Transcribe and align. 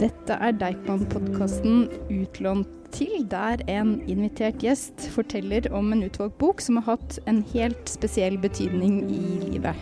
Dette 0.00 0.32
er 0.32 0.54
Deichman-podkasten 0.56 1.82
Utlånt 2.08 2.68
til, 2.94 3.26
der 3.28 3.60
en 3.68 3.98
invitert 4.08 4.62
gjest 4.64 5.04
forteller 5.12 5.66
om 5.76 5.90
en 5.92 6.06
utvalgt 6.06 6.38
bok 6.40 6.62
som 6.64 6.78
har 6.80 6.94
hatt 6.94 7.18
en 7.28 7.42
helt 7.52 7.90
spesiell 7.92 8.38
betydning 8.40 9.02
i 9.12 9.20
livet. 9.42 9.76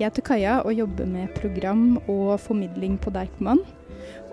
Jeg 0.00 0.08
heter 0.08 0.24
Kaja 0.26 0.56
og 0.64 0.74
jobber 0.74 1.06
med 1.06 1.30
program 1.36 2.00
og 2.10 2.40
formidling 2.42 2.96
på 2.98 3.12
Deichman. 3.14 3.62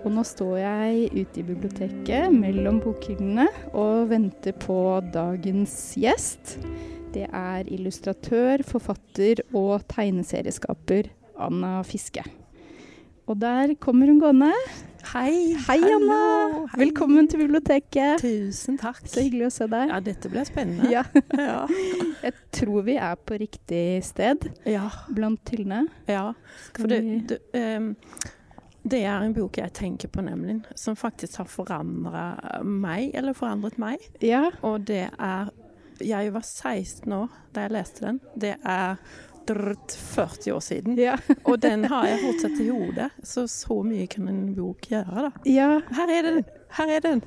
Og 0.02 0.08
nå 0.16 0.24
står 0.26 0.56
jeg 0.58 1.06
ute 1.14 1.38
i 1.38 1.46
biblioteket 1.52 2.34
mellom 2.34 2.80
bokhyllene 2.82 3.46
og 3.78 4.08
venter 4.10 4.58
på 4.58 4.80
dagens 5.14 5.76
gjest. 6.02 6.56
Det 7.14 7.28
er 7.30 7.70
illustratør, 7.70 8.66
forfatter 8.66 9.44
og 9.54 9.86
tegneserieskaper 9.94 11.12
Anna 11.46 11.78
Fiske. 11.86 12.26
Og 13.26 13.38
der 13.42 13.74
kommer 13.82 14.10
hun 14.10 14.20
gående. 14.22 14.52
Hei. 15.06 15.54
Hei, 15.68 15.78
Anna. 15.94 16.66
Hei. 16.72 16.80
Velkommen 16.80 17.28
til 17.30 17.38
biblioteket. 17.44 18.18
Tusen 18.18 18.74
takk. 18.80 19.04
Så 19.06 19.22
hyggelig 19.22 19.46
å 19.46 19.50
se 19.54 19.68
deg. 19.70 19.90
Ja, 19.92 20.00
dette 20.02 20.30
blir 20.32 20.46
spennende. 20.48 20.88
Ja. 20.90 21.04
ja. 21.38 21.60
Jeg 22.24 22.34
tror 22.56 22.82
vi 22.88 22.96
er 22.98 23.14
på 23.14 23.38
riktig 23.38 24.00
sted 24.06 24.48
ja. 24.66 24.88
blant 25.14 25.52
hyllene. 25.54 25.84
ja. 26.10 26.32
For 26.74 26.90
det, 26.90 26.98
det, 27.30 27.38
um, 27.54 27.92
det 28.82 29.04
er 29.04 29.28
en 29.28 29.36
bok 29.36 29.60
jeg 29.62 29.76
tenker 29.78 30.10
på, 30.10 30.24
nemlig, 30.26 30.58
som 30.74 30.98
faktisk 30.98 31.38
har 31.44 31.50
forandret 31.50 32.66
meg, 32.66 33.14
eller 33.14 33.36
forandret 33.38 33.78
meg. 33.82 34.02
Ja. 34.24 34.48
Og 34.66 34.88
det 34.90 35.06
er 35.12 35.54
Jeg 36.02 36.32
var 36.34 36.42
16 36.44 37.12
år 37.14 37.30
da 37.54 37.62
jeg 37.68 37.76
leste 37.78 38.08
den. 38.08 38.20
Det 38.34 38.56
er 38.58 38.98
40 39.54 40.52
år 40.52 40.60
siden. 40.60 40.98
Ja. 40.98 41.16
Og 41.44 41.60
den 41.62 41.84
har 41.84 42.06
jeg 42.08 42.22
fortsatt 42.24 42.60
i 42.60 42.68
hodet. 42.68 43.10
Så 43.22 43.46
så 43.48 43.82
mye 43.86 44.06
kan 44.10 44.28
en 44.28 44.54
bok 44.56 44.90
gjøre, 44.90 45.28
da. 45.28 45.30
ja. 45.50 45.70
Her 45.96 46.12
er 46.18 46.22
den! 46.30 46.42
Her 46.76 46.92
er 46.96 47.00
den! 47.04 47.22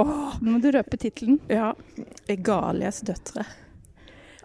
Åh, 0.00 0.38
Nå 0.40 0.54
må 0.54 0.58
du 0.62 0.70
røpe 0.72 0.96
tittelen 0.96 1.36
ja. 1.52 1.74
Egalias 2.32 3.02
døtre. 3.04 3.44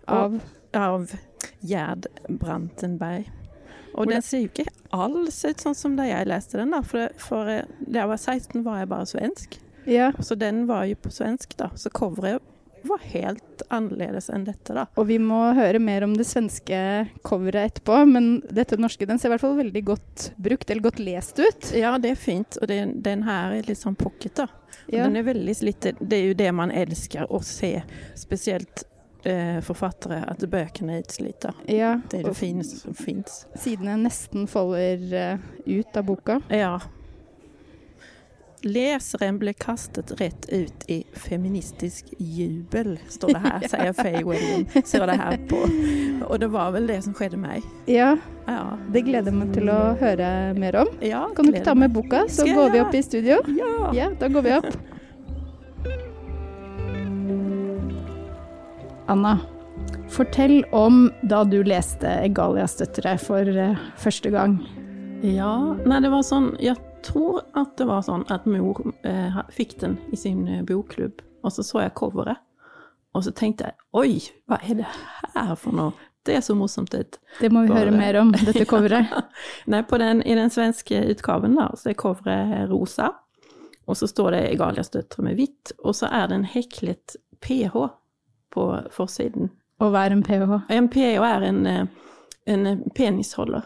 av 0.08 0.40
av 0.78 1.12
Gerd 1.60 2.08
Brantenberg. 2.28 3.32
Og 3.98 4.10
den 4.12 4.22
ser 4.22 4.44
jo 4.44 4.50
ikke 4.52 4.68
alls 4.94 5.40
ut 5.46 5.64
sånn 5.64 5.76
som 5.78 5.96
da 5.98 6.06
jeg 6.06 6.28
leste 6.30 6.60
den, 6.60 6.74
da. 6.76 6.84
For, 6.86 7.10
for 7.22 7.50
eh, 7.50 7.66
da 7.80 8.04
jeg 8.04 8.12
var 8.12 8.22
16, 8.22 8.62
var 8.66 8.82
jeg 8.84 8.92
bare 8.92 9.10
svensk. 9.10 9.58
Ja. 9.90 10.12
Så 10.20 10.38
den 10.38 10.66
var 10.70 10.86
jo 10.86 11.00
på 11.02 11.12
svensk, 11.14 11.56
da. 11.58 11.72
Så 11.80 11.90
coveret 11.96 12.44
var 12.88 13.02
helt 13.10 13.47
annerledes 13.70 14.30
enn 14.34 14.46
dette, 14.48 14.76
da. 14.76 14.88
Og 14.98 15.08
vi 15.10 15.20
må 15.22 15.40
høre 15.58 15.80
mer 15.84 16.06
om 16.08 16.16
det 16.18 16.28
svenske 16.30 16.80
coveret 17.28 17.72
etterpå, 17.72 18.02
men 18.10 18.30
dette 18.50 18.80
norske 18.80 19.08
den 19.10 19.20
ser 19.20 19.32
i 19.32 19.36
hvert 19.36 19.46
fall 19.46 19.58
veldig 19.60 19.84
godt 19.88 20.28
brukt, 20.38 20.70
eller 20.70 20.88
godt 20.90 21.02
lest 21.04 21.40
ut. 21.40 21.72
Ja, 21.78 21.96
det 22.02 22.14
er 22.14 22.20
fint. 22.20 22.60
Og 22.62 22.70
den, 22.72 22.98
den 23.06 23.26
her 23.28 23.56
er 23.58 23.68
litt 23.68 23.82
sånn 23.82 23.98
pocket, 24.00 24.36
da. 24.44 24.48
Ja. 24.88 25.04
Den 25.04 25.18
er 25.20 25.26
veldig 25.28 25.56
lite 25.68 25.92
Det 26.00 26.16
er 26.16 26.30
jo 26.30 26.36
det 26.40 26.52
man 26.56 26.72
elsker 26.72 27.28
å 27.34 27.42
se, 27.44 27.74
spesielt 28.16 28.86
eh, 29.28 29.60
forfattere, 29.66 30.22
at 30.32 30.44
bøkene 30.50 30.98
er 30.98 31.04
utslita. 31.04 31.54
Ja. 31.68 31.98
Det 32.10 32.22
er 32.22 32.30
det 32.30 32.36
fins. 32.38 33.42
sidene 33.60 33.98
nesten 34.06 34.48
faller 34.52 35.04
eh, 35.12 35.50
ut 35.66 35.98
av 36.00 36.08
boka. 36.08 36.40
Ja. 36.54 36.78
Leseren 38.66 39.38
ble 39.38 39.52
kastet 39.54 40.12
rett 40.20 40.48
ut 40.50 40.86
i 40.90 41.04
feministisk 41.14 42.08
jubel, 42.18 42.96
står 43.14 43.36
det 43.36 43.42
her, 43.44 43.66
sier 43.70 43.94
Faye 43.94 44.24
William. 44.26 44.64
Ser 44.88 45.06
det 45.06 45.18
her 45.20 45.38
på. 45.50 45.60
Og 46.28 46.40
det 46.42 46.50
var 46.52 46.72
vel 46.74 46.88
det 46.90 46.98
som 47.06 47.14
skjedde 47.14 47.38
meg. 47.38 47.64
Ja, 47.88 48.16
Ja. 48.48 48.78
det 48.94 49.04
gleder 49.06 49.30
jeg 49.32 49.38
meg 49.40 49.54
til 49.54 49.70
å 49.70 49.80
høre 50.00 50.30
mer 50.58 50.76
om. 50.82 50.88
ja 51.04 51.28
Kan 51.36 51.46
du 51.46 51.52
ikke 51.54 51.66
ta 51.70 51.76
med 51.76 51.94
boka, 51.94 52.24
så 52.28 52.42
Skal 52.48 52.56
går 52.56 52.72
vi 52.74 52.80
opp 52.82 52.96
i 52.96 53.02
studio? 53.06 53.38
Ja. 53.58 53.92
Ja, 53.94 54.10
da 54.20 54.28
går 54.28 54.42
vi 54.48 54.52
opp. 54.58 54.72
Anna, 59.08 59.38
fortell 60.10 60.64
om 60.76 61.12
da 61.24 61.44
du 61.48 61.62
leste 61.64 62.10
Egalias 62.26 62.76
døtre 62.80 63.14
for 63.22 63.48
eh, 63.48 63.78
første 64.02 64.32
gang. 64.34 64.58
ja. 65.24 65.54
Nei, 65.86 66.00
det 66.04 66.10
var 66.12 66.22
sånn 66.28 66.52
Jeg 66.62 66.76
tror 67.08 67.42
at 67.58 67.78
det 67.80 67.88
var 67.90 68.04
sånn 68.06 68.26
at 68.34 68.46
mor 68.50 68.82
eh, 69.08 69.40
fikk 69.54 69.78
den 69.82 69.98
i 70.14 70.20
sin 70.20 70.46
eh, 70.48 70.64
bokklubb, 70.68 71.24
og 71.44 71.54
så 71.54 71.66
så 71.66 71.86
jeg 71.86 71.96
coveret. 71.98 72.44
Og 73.16 73.24
så 73.26 73.34
tenkte 73.34 73.70
jeg 73.70 73.78
oi, 73.98 74.20
hva 74.46 74.60
er 74.62 74.82
det 74.82 74.90
her 75.34 75.56
for 75.58 75.76
noe? 75.76 75.96
Det 76.28 76.42
så 76.44 76.58
morsomt 76.60 76.92
ut. 76.92 77.18
Det 77.40 77.50
må 77.56 77.64
vi 77.64 77.72
for, 77.72 77.80
høre 77.80 77.94
mer 77.96 78.18
om, 78.20 78.34
dette 78.36 78.66
coveret. 78.68 79.14
Nei, 79.72 79.80
på 79.88 80.00
den, 80.02 80.20
i 80.28 80.36
den 80.36 80.52
svenske 80.52 81.00
utgaven 81.14 81.56
da, 81.56 81.70
så 81.80 81.94
er 81.94 81.98
coveret 82.00 82.68
rosa, 82.70 83.14
og 83.88 83.96
så 83.96 84.10
står 84.12 84.36
det 84.36 84.42
Egalias 84.50 84.92
døtre 84.92 85.24
med 85.24 85.40
hvitt, 85.40 85.72
og 85.80 85.96
så 85.96 86.12
er 86.12 86.28
det 86.28 86.42
en 86.42 86.50
heklet 86.52 87.16
PH 87.40 87.88
på 88.52 88.68
forsiden. 88.92 89.54
Og 89.80 89.94
hva 89.94 90.04
er 90.08 90.18
en 90.18 90.26
ph? 90.26 90.54
En 90.74 90.90
PH 90.92 91.24
er 91.30 91.48
en, 91.48 91.66
eh, 91.72 91.88
en 92.52 92.68
penisholder, 92.98 93.64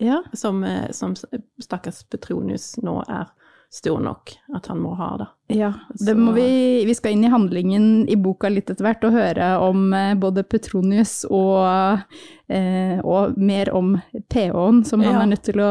Ja, 0.00 0.22
som, 0.32 0.62
eh, 0.64 0.90
som 0.96 1.14
stakkars 1.60 2.02
Petronius 2.10 2.74
nå 2.82 3.02
er 3.08 3.28
stor 3.70 4.00
nok 4.02 4.32
at 4.56 4.66
han 4.66 4.80
må 4.82 4.96
ha, 4.98 5.12
da. 5.20 5.26
ja. 5.54 5.68
Det 5.94 6.16
må 6.18 6.32
vi, 6.34 6.46
vi 6.88 6.94
skal 6.98 7.12
inn 7.14 7.22
i 7.28 7.30
handlingen 7.30 7.84
i 8.10 8.16
boka 8.18 8.48
litt 8.50 8.66
etter 8.72 8.82
hvert 8.82 9.04
og 9.06 9.14
høre 9.14 9.50
om 9.62 9.92
eh, 9.94 10.14
både 10.18 10.42
Petronius 10.42 11.20
og, 11.30 12.00
eh, 12.50 12.98
og 13.04 13.38
mer 13.38 13.70
om 13.78 13.92
ph-en 14.32 14.82
som 14.88 15.04
han 15.06 15.14
Ja. 15.14 15.20
er 15.22 15.30
nødt 15.36 15.46
til 15.46 15.62
å 15.62 15.70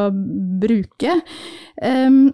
bruke. 0.64 1.18
Em, 1.82 2.30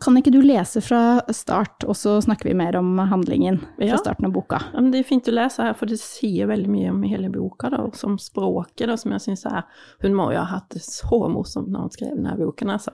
kan 0.00 0.16
ikke 0.16 0.32
du 0.32 0.40
lese 0.42 0.80
fra 0.84 1.20
start, 1.34 1.84
og 1.88 1.96
så 1.98 2.16
snakker 2.24 2.48
vi 2.48 2.54
mer 2.56 2.76
om 2.78 2.98
handlingen 2.98 3.58
fra 3.76 3.86
Ja. 3.86 3.96
starten 3.98 4.26
av 4.26 4.32
boka? 4.32 4.60
Ja, 4.72 4.80
men 4.80 4.90
det 4.90 5.00
er 5.00 5.08
fint 5.08 5.28
å 5.28 5.34
lese 5.34 5.62
her, 5.62 5.74
for 5.74 5.86
det 5.86 5.98
sier 6.00 6.46
veldig 6.46 6.68
mye 6.70 6.90
om 6.90 7.02
hele 7.02 7.28
boka, 7.30 7.70
da, 7.70 7.82
og 7.84 7.94
som 7.96 8.16
språket, 8.18 8.86
da, 8.88 8.96
som 8.96 9.12
jeg 9.12 9.20
syns 9.20 9.46
er 9.46 9.64
Hun 10.00 10.14
må 10.14 10.30
jo 10.32 10.38
ha 10.38 10.44
hatt 10.44 10.70
det 10.70 10.82
så 10.82 11.28
morsomt 11.28 11.68
når 11.68 11.80
hun 11.80 11.90
skrev 11.90 12.14
denne 12.16 12.36
boken, 12.38 12.70
altså. 12.70 12.92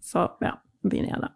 Så 0.00 0.28
ja, 0.40 0.54
begynner 0.82 1.10
jeg 1.14 1.20
da. 1.20 1.28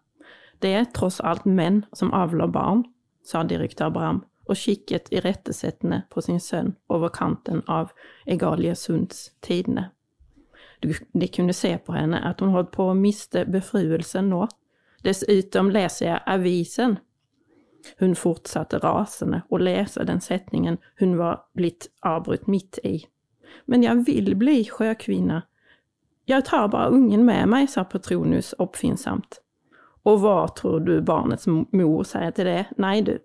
Det 0.61 0.73
er 0.73 0.85
tross 0.93 1.19
alt 1.21 1.45
menn 1.45 1.83
som 1.93 2.11
avler 2.13 2.47
barn, 2.47 2.85
sa 3.23 3.43
direktør 3.43 3.91
Bram, 3.91 4.23
og 4.47 4.55
kikket 4.55 5.09
irettesettende 5.11 6.03
på 6.09 6.21
sin 6.21 6.39
sønn 6.39 6.75
over 6.89 7.09
kanten 7.09 7.63
av 7.67 7.91
Egaliasunds 8.27 9.31
tidene. 9.41 9.91
Du, 10.81 10.93
de 11.13 11.27
kunne 11.27 11.53
se 11.53 11.77
på 11.77 11.93
henne 11.95 12.19
at 12.23 12.41
hun 12.43 12.51
holdt 12.53 12.71
på 12.75 12.91
å 12.91 12.97
miste 12.97 13.45
befruelsen 13.49 14.29
nå. 14.29 14.47
Dessutom 15.05 15.69
leser 15.69 16.05
jeg 16.07 16.23
avisen. 16.25 16.97
Hun 17.99 18.15
fortsatte 18.17 18.79
rasende 18.81 19.43
å 19.53 19.59
lese 19.61 20.05
den 20.07 20.21
setningen 20.21 20.79
hun 21.01 21.17
var 21.19 21.43
blitt 21.53 21.91
avbrutt 22.01 22.47
midt 22.49 22.79
i. 22.83 22.97
Men 23.69 23.85
jeg 23.85 24.05
vil 24.07 24.33
bli 24.39 24.63
sjøkvinne. 24.65 25.43
Jeg 26.25 26.47
tar 26.49 26.71
bare 26.73 26.89
ungen 26.97 27.25
med 27.25 27.45
meg, 27.49 27.69
sa 27.69 27.85
Petronius 27.85 28.55
oppfinnsomt. 28.57 29.39
Og 30.09 30.21
hva 30.21 30.47
tror 30.57 30.81
du 30.85 30.97
barnets 31.05 31.45
mor 31.47 32.03
sier 32.05 32.33
til 32.33 32.49
det? 32.49 32.63
Nei, 32.81 32.99
du, 33.05 33.19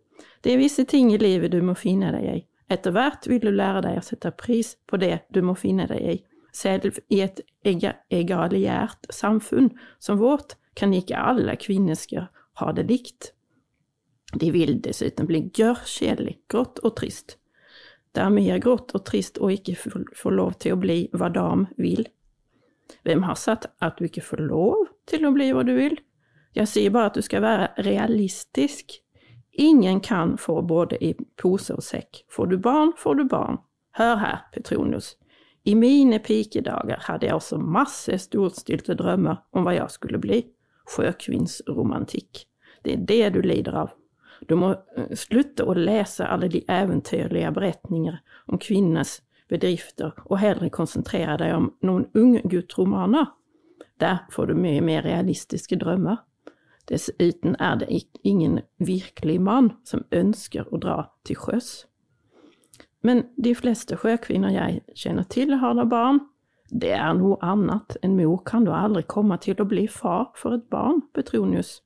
det 0.44 0.52
er 0.52 0.60
visse 0.60 0.84
ting 0.88 1.12
i 1.12 1.20
livet 1.20 1.52
du 1.52 1.60
må 1.64 1.74
finne 1.76 2.12
deg 2.12 2.28
i. 2.28 2.38
Etter 2.70 2.92
hvert 2.94 3.26
vil 3.26 3.40
du 3.42 3.50
lære 3.50 3.82
deg 3.88 3.98
å 3.98 4.04
sette 4.04 4.30
pris 4.36 4.76
på 4.86 5.00
det 5.00 5.22
du 5.32 5.40
må 5.44 5.56
finne 5.58 5.88
deg 5.90 6.04
i. 6.12 6.18
Selv 6.52 6.98
i 7.08 7.20
et 7.22 7.42
egaliert 7.64 9.06
samfunn 9.10 9.70
som 9.98 10.18
vårt 10.18 10.56
kan 10.74 10.94
ikke 10.94 11.18
alle 11.18 11.56
kvinnesker 11.60 12.30
ha 12.60 12.72
det 12.72 12.88
likt. 12.88 13.32
De 14.34 14.50
vil 14.54 14.78
dessuten 14.82 15.26
bli 15.26 15.42
gørrkjedelig, 15.54 16.38
grått 16.50 16.78
og 16.84 16.96
trist. 17.00 17.36
Det 18.14 18.22
er 18.22 18.32
mer 18.34 18.58
grått 18.62 18.94
og 18.94 19.04
trist 19.06 19.38
å 19.38 19.50
ikke 19.50 19.76
få 20.16 20.32
lov 20.34 20.56
til 20.62 20.74
å 20.74 20.80
bli 20.82 21.02
hva 21.14 21.30
dam 21.34 21.66
vil. 21.78 22.06
Hvem 23.06 23.22
har 23.22 23.38
sagt 23.38 23.68
at 23.78 23.98
du 23.98 24.06
ikke 24.06 24.24
får 24.24 24.42
lov 24.50 24.88
til 25.10 25.26
å 25.26 25.34
bli 25.34 25.50
hva 25.54 25.62
du 25.66 25.74
vil? 25.76 25.98
Jeg 26.58 26.66
sier 26.66 26.90
bare 26.94 27.12
at 27.12 27.18
du 27.18 27.22
skal 27.22 27.44
være 27.44 27.70
realistisk. 27.86 28.98
Ingen 29.62 30.00
kan 30.02 30.36
få 30.38 30.60
både 30.62 30.98
i 31.04 31.12
pose 31.38 31.74
og 31.74 31.84
sekk. 31.86 32.24
Får 32.30 32.50
du 32.50 32.58
barn, 32.58 32.94
får 32.98 33.20
du 33.20 33.24
barn. 33.30 33.60
Hør 33.98 34.16
her, 34.18 34.38
Petronius. 34.54 35.14
I 35.64 35.74
mine 35.76 36.18
pikedager 36.24 37.02
hadde 37.04 37.28
jeg 37.28 37.36
også 37.36 37.58
masse 37.60 38.16
storstilte 38.22 38.96
drømmer 38.96 39.42
om 39.52 39.66
hva 39.66 39.76
jeg 39.76 39.92
skulle 39.92 40.20
bli. 40.22 40.42
Sjøkvinnsromantikk. 40.90 42.46
Det 42.84 42.94
er 42.94 43.02
det 43.08 43.26
du 43.36 43.40
lider 43.44 43.76
av. 43.84 43.90
Du 44.48 44.56
må 44.56 44.72
eh, 44.72 45.10
slutte 45.16 45.66
å 45.68 45.74
lese 45.76 46.24
alle 46.24 46.48
de 46.48 46.62
eventyrlige 46.64 47.50
beretninger 47.52 48.16
om 48.48 48.60
kvinners 48.60 49.18
bedrifter, 49.50 50.14
og 50.30 50.40
heller 50.40 50.72
konsentrere 50.72 51.36
deg 51.42 51.54
om 51.56 51.68
noen 51.84 52.06
unggutt-romaner. 52.16 53.28
Der 54.00 54.24
får 54.32 54.50
du 54.50 54.56
mye 54.56 54.80
mer 54.80 55.04
realistiske 55.04 55.76
drømmer. 55.76 56.22
Dessuten 56.88 57.54
er 57.60 57.76
det 57.82 57.90
ingen 58.24 58.60
virkelig 58.78 59.40
mann 59.40 59.74
som 59.84 60.06
ønsker 60.10 60.70
å 60.72 60.80
dra 60.80 60.96
til 61.28 61.36
sjøs. 61.38 61.89
Men 63.02 63.24
de 63.36 63.54
fleste 63.56 63.96
sjøkvinner 63.96 64.52
jeg 64.52 64.82
kjenner 64.96 65.28
til, 65.32 65.56
har 65.62 65.76
da 65.78 65.86
barn. 65.88 66.20
Det 66.70 66.92
er 66.94 67.14
noe 67.18 67.38
annet. 67.42 67.96
En 68.04 68.16
mor 68.18 68.42
kan 68.46 68.66
da 68.68 68.76
aldri 68.84 69.02
komme 69.08 69.38
til 69.42 69.58
å 69.60 69.68
bli 69.68 69.86
far 69.90 70.30
for 70.38 70.58
et 70.58 70.66
barn, 70.70 71.02
Petronius. 71.16 71.80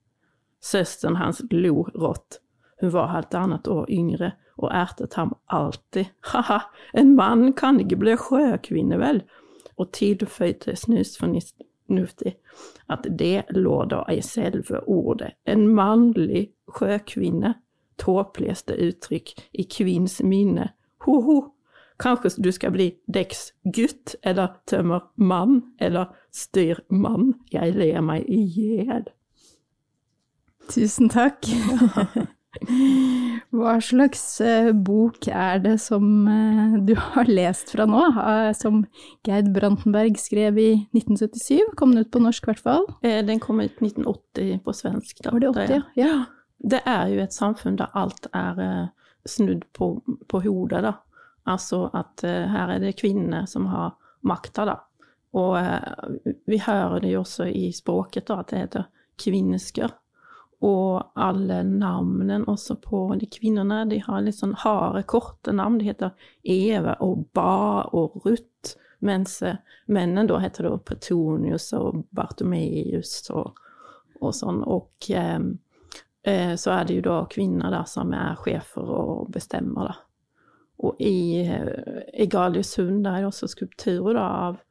Søsteren 0.64 1.20
hans 1.20 1.42
lo 1.52 1.86
rått. 1.94 2.40
Hun 2.80 2.92
var 2.92 3.12
halvannet 3.12 3.68
år 3.70 3.86
yngre 3.92 4.34
og 4.58 4.70
ertet 4.74 5.14
ham 5.14 5.34
alltid. 5.46 6.10
Ha-ha, 6.32 6.60
en 6.92 7.14
mann 7.16 7.52
kan 7.52 7.80
ikke 7.80 8.00
bli 8.00 8.16
sjøkvinne, 8.18 8.98
vel? 9.00 9.22
Og 9.78 9.90
tilføyte 9.96 10.76
snusfornuftig 10.78 12.36
at 12.92 13.06
det 13.18 13.50
lå 13.56 13.80
da 13.90 14.04
i 14.12 14.20
selve 14.22 14.82
ordet, 14.90 15.34
en 15.46 15.66
mannlig 15.74 16.50
sjøkvinne, 16.76 17.56
tåpeligste 17.98 18.76
uttrykk 18.78 19.34
i 19.52 19.66
kvinns 19.70 20.20
minne. 20.22 20.72
Ho-ho, 21.04 21.38
kanskje 22.00 22.34
du 22.42 22.50
skal 22.52 22.74
bli 22.74 22.90
dekksgutt 23.12 24.16
eller 24.26 24.56
tømmermann 24.70 25.60
eller 25.78 26.14
styrmann, 26.34 27.34
jeg 27.52 27.76
ler 27.78 28.00
meg 28.04 28.26
i 28.28 28.42
hjel. 28.56 29.10
Tusen 30.72 31.10
takk. 31.12 31.44
Hva 33.54 33.74
slags 33.82 34.22
eh, 34.42 34.70
bok 34.74 35.26
er 35.28 35.60
det 35.62 35.74
som 35.82 36.26
eh, 36.30 36.76
du 36.86 36.94
har 36.98 37.30
lest 37.30 37.72
fra 37.74 37.86
nå, 37.88 38.02
eh, 38.18 38.50
som 38.56 38.82
Geid 39.26 39.50
Brantenberg 39.54 40.18
skrev 40.20 40.58
i 40.58 40.70
1977? 40.94 41.74
Kom 41.78 41.94
den 41.94 42.06
ut 42.06 42.12
på 42.14 42.22
norsk, 42.22 42.46
i 42.46 42.52
hvert 42.52 42.64
fall? 42.64 42.88
Den 43.02 43.42
kom 43.42 43.62
ut 43.62 43.82
1980 43.82 44.60
på 44.64 44.76
svensk. 44.76 45.22
Da. 45.22 45.34
Var 45.34 45.44
det 45.44 45.52
80, 45.54 45.74
ja? 45.74 45.82
ja. 46.06 46.14
Det 46.64 46.80
er 46.88 47.10
jo 47.12 47.22
et 47.26 47.34
samfunn 47.36 47.76
der 47.76 47.90
alt 47.98 48.30
er 48.32 48.88
snudd 49.28 49.64
på, 49.72 49.90
på 50.28 50.40
hodet, 50.44 50.82
da. 50.84 50.94
Altså 51.50 51.86
at 51.92 52.24
her 52.24 52.70
er 52.72 52.80
det 52.80 52.94
kvinnene 52.96 53.42
som 53.48 53.66
har 53.68 53.94
makta, 54.24 54.64
da. 54.68 54.76
Og 55.36 55.58
vi 56.48 56.60
hører 56.62 57.02
det 57.04 57.10
jo 57.12 57.20
også 57.24 57.50
i 57.52 57.66
språket, 57.74 58.28
da, 58.30 58.38
at 58.40 58.52
det 58.52 58.62
heter 58.62 58.86
kvinnesker. 59.20 59.92
Og 60.64 61.02
alle 61.20 61.60
navnene 61.66 62.44
også 62.48 62.76
på 62.80 63.06
de 63.20 63.28
kvinnene, 63.28 63.82
de 63.90 63.98
har 64.06 64.22
litt 64.24 64.38
sånn 64.38 64.54
harde, 64.62 65.02
korte 65.10 65.52
navn. 65.52 65.76
De 65.80 65.90
heter 65.90 66.14
Eva 66.40 66.96
og 67.04 67.26
Ba 67.36 67.84
og 67.92 68.22
Ruth, 68.24 68.76
mens 69.04 69.40
eh, 69.44 69.60
mennene 69.92 70.24
da 70.30 70.38
heter 70.40 70.70
da 70.70 70.78
Petonius 70.80 71.68
og 71.76 72.06
Bartomeus 72.16 73.18
og, 73.34 73.60
og 74.22 74.32
sånn. 74.32 74.62
Og 74.64 75.10
eh, 75.12 75.36
så 76.24 76.70
er 76.72 76.86
det 76.88 76.94
jo 76.96 77.02
da 77.04 77.18
kvinner 77.28 77.72
da 77.74 77.82
som 77.88 78.12
er 78.16 78.38
sjefer 78.40 78.88
og 78.96 79.26
bestemmer, 79.34 79.90
da. 79.90 79.96
Og 80.84 81.00
i, 81.04 81.40
eh, 81.44 82.06
i 82.24 82.26
Galiusund 82.26 83.06
er 83.06 83.20
det 83.20 83.28
også 83.28 83.50
skulpturer 83.52 84.16
da, 84.16 84.28
av 84.48 84.62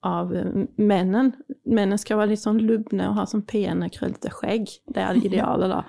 av 0.00 0.36
eh, 0.36 0.44
Mennene 0.76 1.98
skal 1.98 2.20
være 2.20 2.32
litt 2.32 2.42
sånn 2.42 2.60
lubne 2.62 3.10
og 3.10 3.18
ha 3.18 3.26
sånn 3.28 3.46
pene, 3.48 3.90
krøllete 3.92 4.32
skjegg. 4.34 4.70
Det 4.86 5.02
er 5.02 5.18
idealet, 5.18 5.72
da. 5.72 5.82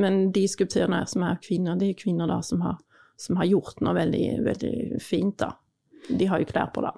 Men 0.00 0.30
de 0.34 0.46
skulpturene 0.48 1.02
som 1.10 1.26
er 1.26 1.40
kvinner, 1.44 1.76
det 1.76 1.90
er 1.90 2.00
kvinner 2.00 2.30
da 2.30 2.40
som 2.46 2.62
har, 2.64 2.78
som 3.20 3.40
har 3.40 3.50
gjort 3.50 3.82
noe 3.84 3.96
veldig, 3.98 4.28
veldig 4.46 5.02
fint, 5.04 5.36
da. 5.42 5.52
De 6.08 6.28
har 6.30 6.40
jo 6.40 6.48
klær 6.48 6.72
på, 6.74 6.84
da. 6.86 6.94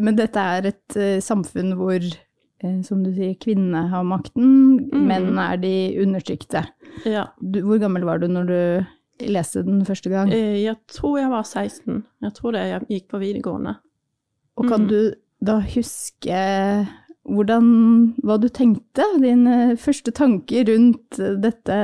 Men 0.00 0.18
dette 0.18 0.42
er 0.56 0.70
et 0.70 0.98
uh, 0.98 1.18
samfunn 1.22 1.74
hvor, 1.78 2.02
uh, 2.02 2.80
som 2.86 3.04
du 3.04 3.10
sier, 3.14 3.36
kvinnene 3.42 3.86
har 3.92 4.06
makten, 4.06 4.80
mm. 4.90 5.06
menn 5.06 5.38
er 5.38 5.60
de 5.62 5.74
undertrykte. 6.02 6.64
Ja. 7.08 7.28
Du, 7.40 7.62
hvor 7.66 7.80
gammel 7.82 8.06
var 8.08 8.22
du 8.22 8.28
når 8.30 8.48
du 8.48 9.28
leste 9.30 9.64
den 9.66 9.84
første 9.88 10.12
gang? 10.12 10.32
Uh, 10.32 10.56
jeg 10.60 10.76
tror 10.90 11.18
jeg 11.20 11.32
var 11.32 11.46
16. 11.46 12.02
Jeg 12.26 12.36
tror 12.36 12.56
det, 12.56 12.66
jeg 12.70 12.88
gikk 12.96 13.10
på 13.12 13.22
videregående. 13.22 13.76
Og 14.60 14.68
kan 14.68 14.84
mm. 14.84 14.90
du 14.90 15.00
da 15.40 15.60
huske 15.64 16.40
hvordan, 17.30 17.66
hva 18.24 18.36
du 18.40 18.48
tenkte, 18.52 19.04
dine 19.20 19.76
første 19.80 20.12
tanker 20.16 20.64
rundt 20.70 21.18
dette 21.42 21.78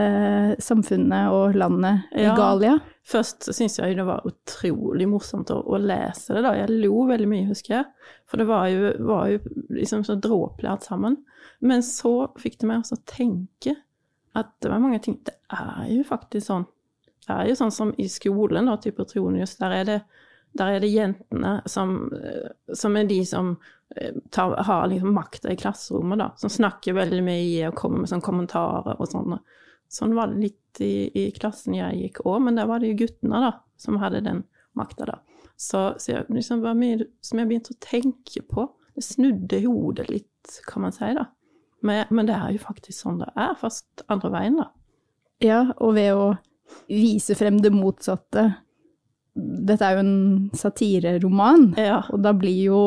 samfunnet 0.64 1.32
og 1.32 1.56
landet 1.60 2.06
i 2.16 2.24
ja, 2.24 2.34
Galia? 2.38 2.78
Først 3.06 3.46
syntes 3.52 3.78
jeg 3.78 3.98
det 3.98 4.06
var 4.08 4.26
utrolig 4.26 5.06
morsomt 5.10 5.52
å, 5.54 5.60
å, 5.60 5.78
lese 5.78 6.34
det, 6.34 6.42
da. 6.46 6.54
Jeg 6.58 6.80
lo 6.82 7.04
veldig 7.10 7.28
mye, 7.30 7.48
husker 7.50 7.76
jeg. 7.76 7.88
For 8.26 8.42
det 8.42 8.48
var 8.48 8.66
jo, 8.72 8.92
var 9.06 9.30
jo 9.30 9.42
liksom 9.76 10.02
så 10.08 10.16
dråpelig 10.18 10.72
alt 10.72 10.88
sammen. 10.88 11.20
Men 11.62 11.84
så 11.86 12.32
fikk 12.40 12.58
det 12.60 12.70
meg 12.72 12.82
også 12.82 12.98
tenke 13.08 13.76
at 14.36 14.52
det 14.62 14.70
var 14.72 14.82
mange 14.82 15.00
ting 15.02 15.18
Det 15.24 15.34
er 15.52 15.88
jo 15.90 16.04
faktisk 16.06 16.46
sånn. 16.48 16.66
Det 17.26 17.34
er 17.34 17.50
jo 17.50 17.56
sånn 17.58 17.74
som 17.74 17.92
i 17.98 18.06
skolen, 18.10 18.68
da, 18.68 18.76
type 18.80 19.04
Tronius, 19.08 19.56
der 19.60 19.80
er 19.80 19.88
det 19.88 20.00
der 20.56 20.76
er 20.76 20.80
det 20.80 20.90
jentene 20.92 21.60
som, 21.68 22.12
eh, 22.16 22.50
som 22.74 22.96
er 22.96 23.08
de 23.08 23.18
som 23.26 23.56
eh, 23.96 24.14
tar, 24.30 24.56
har 24.64 24.88
liksom 24.88 25.14
makta 25.14 25.52
i 25.52 25.58
klasserommet, 25.60 26.18
da. 26.20 26.30
Som 26.40 26.52
snakker 26.52 26.96
veldig 26.96 27.22
mye 27.26 27.70
og 27.70 27.76
kommer 27.78 28.02
med 28.02 28.10
sånne 28.10 28.26
kommentarer 28.26 29.00
og 29.00 29.10
sånn. 29.10 29.36
Sånn 29.92 30.16
var 30.16 30.32
det 30.32 30.42
litt 30.48 30.82
i, 30.82 31.08
i 31.14 31.28
klassen 31.36 31.76
jeg 31.76 32.00
gikk 32.00 32.24
òg, 32.26 32.40
men 32.46 32.58
der 32.58 32.68
var 32.70 32.82
det 32.82 32.92
jo 32.92 33.00
guttene, 33.04 33.42
da, 33.44 33.52
som 33.80 34.00
hadde 34.02 34.24
den 34.26 34.44
makta, 34.78 35.08
da. 35.12 35.20
Så, 35.56 35.94
så 36.02 36.12
jeg, 36.12 36.26
liksom, 36.32 36.64
var 36.64 36.76
mye 36.78 37.06
som 37.24 37.40
jeg 37.40 37.50
begynte 37.50 37.76
å 37.76 37.84
tenke 37.84 38.44
på. 38.48 38.68
Det 38.96 39.04
snudde 39.04 39.62
hodet 39.64 40.08
litt, 40.10 40.60
kan 40.68 40.86
man 40.86 40.94
si, 40.94 41.12
da. 41.16 41.28
Men, 41.84 42.06
men, 42.10 42.28
det 42.28 42.36
er 42.36 42.54
jo 42.54 42.62
faktisk 42.62 43.04
sånn 43.04 43.20
det 43.20 43.28
er, 43.34 43.56
fast 43.60 44.04
andre 44.12 44.30
veien, 44.32 44.60
da. 44.62 44.70
Ja, 45.44 45.60
og 45.76 45.96
ved 45.98 46.14
å 46.16 46.30
vise 46.90 47.36
frem 47.38 47.60
det 47.62 47.70
motsatte 47.74 48.48
dette 49.36 49.84
er 49.84 49.98
jo 49.98 50.02
en 50.02 50.16
satireroman, 50.56 51.70
ja. 51.76 52.00
og 52.12 52.22
da 52.24 52.32
blir 52.36 52.56
jo 52.70 52.80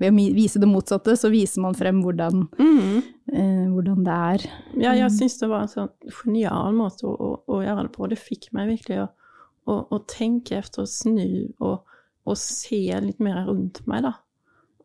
ved 0.00 0.14
å 0.14 0.16
vise 0.32 0.60
det 0.60 0.68
motsatte, 0.68 1.12
så 1.18 1.28
viser 1.28 1.60
man 1.60 1.76
frem 1.76 1.98
hvordan, 2.00 2.46
mm. 2.56 3.00
eh, 3.34 3.66
hvordan 3.68 4.06
det 4.06 4.16
er. 4.16 4.46
Ja, 4.80 4.94
jeg 4.96 5.12
syns 5.12 5.36
det 5.42 5.50
var 5.50 5.66
en 5.66 5.72
sånn 5.72 5.90
genial 6.22 6.72
måte 6.76 7.04
å, 7.04 7.12
å, 7.12 7.30
å, 7.44 7.60
gjøre 7.60 7.84
det 7.84 7.92
på. 7.92 8.08
Det 8.08 8.16
fikk 8.20 8.48
meg 8.56 8.70
virkelig 8.72 9.02
å, 9.04 9.76
å, 9.82 10.00
tenke 10.08 10.56
efter, 10.56 10.86
å 10.86 10.90
snu 10.90 11.52
og, 11.60 11.84
og, 12.24 12.32
se 12.40 12.80
litt 13.04 13.20
mer 13.20 13.42
rundt 13.50 13.82
meg, 13.90 14.06
da. 14.08 14.16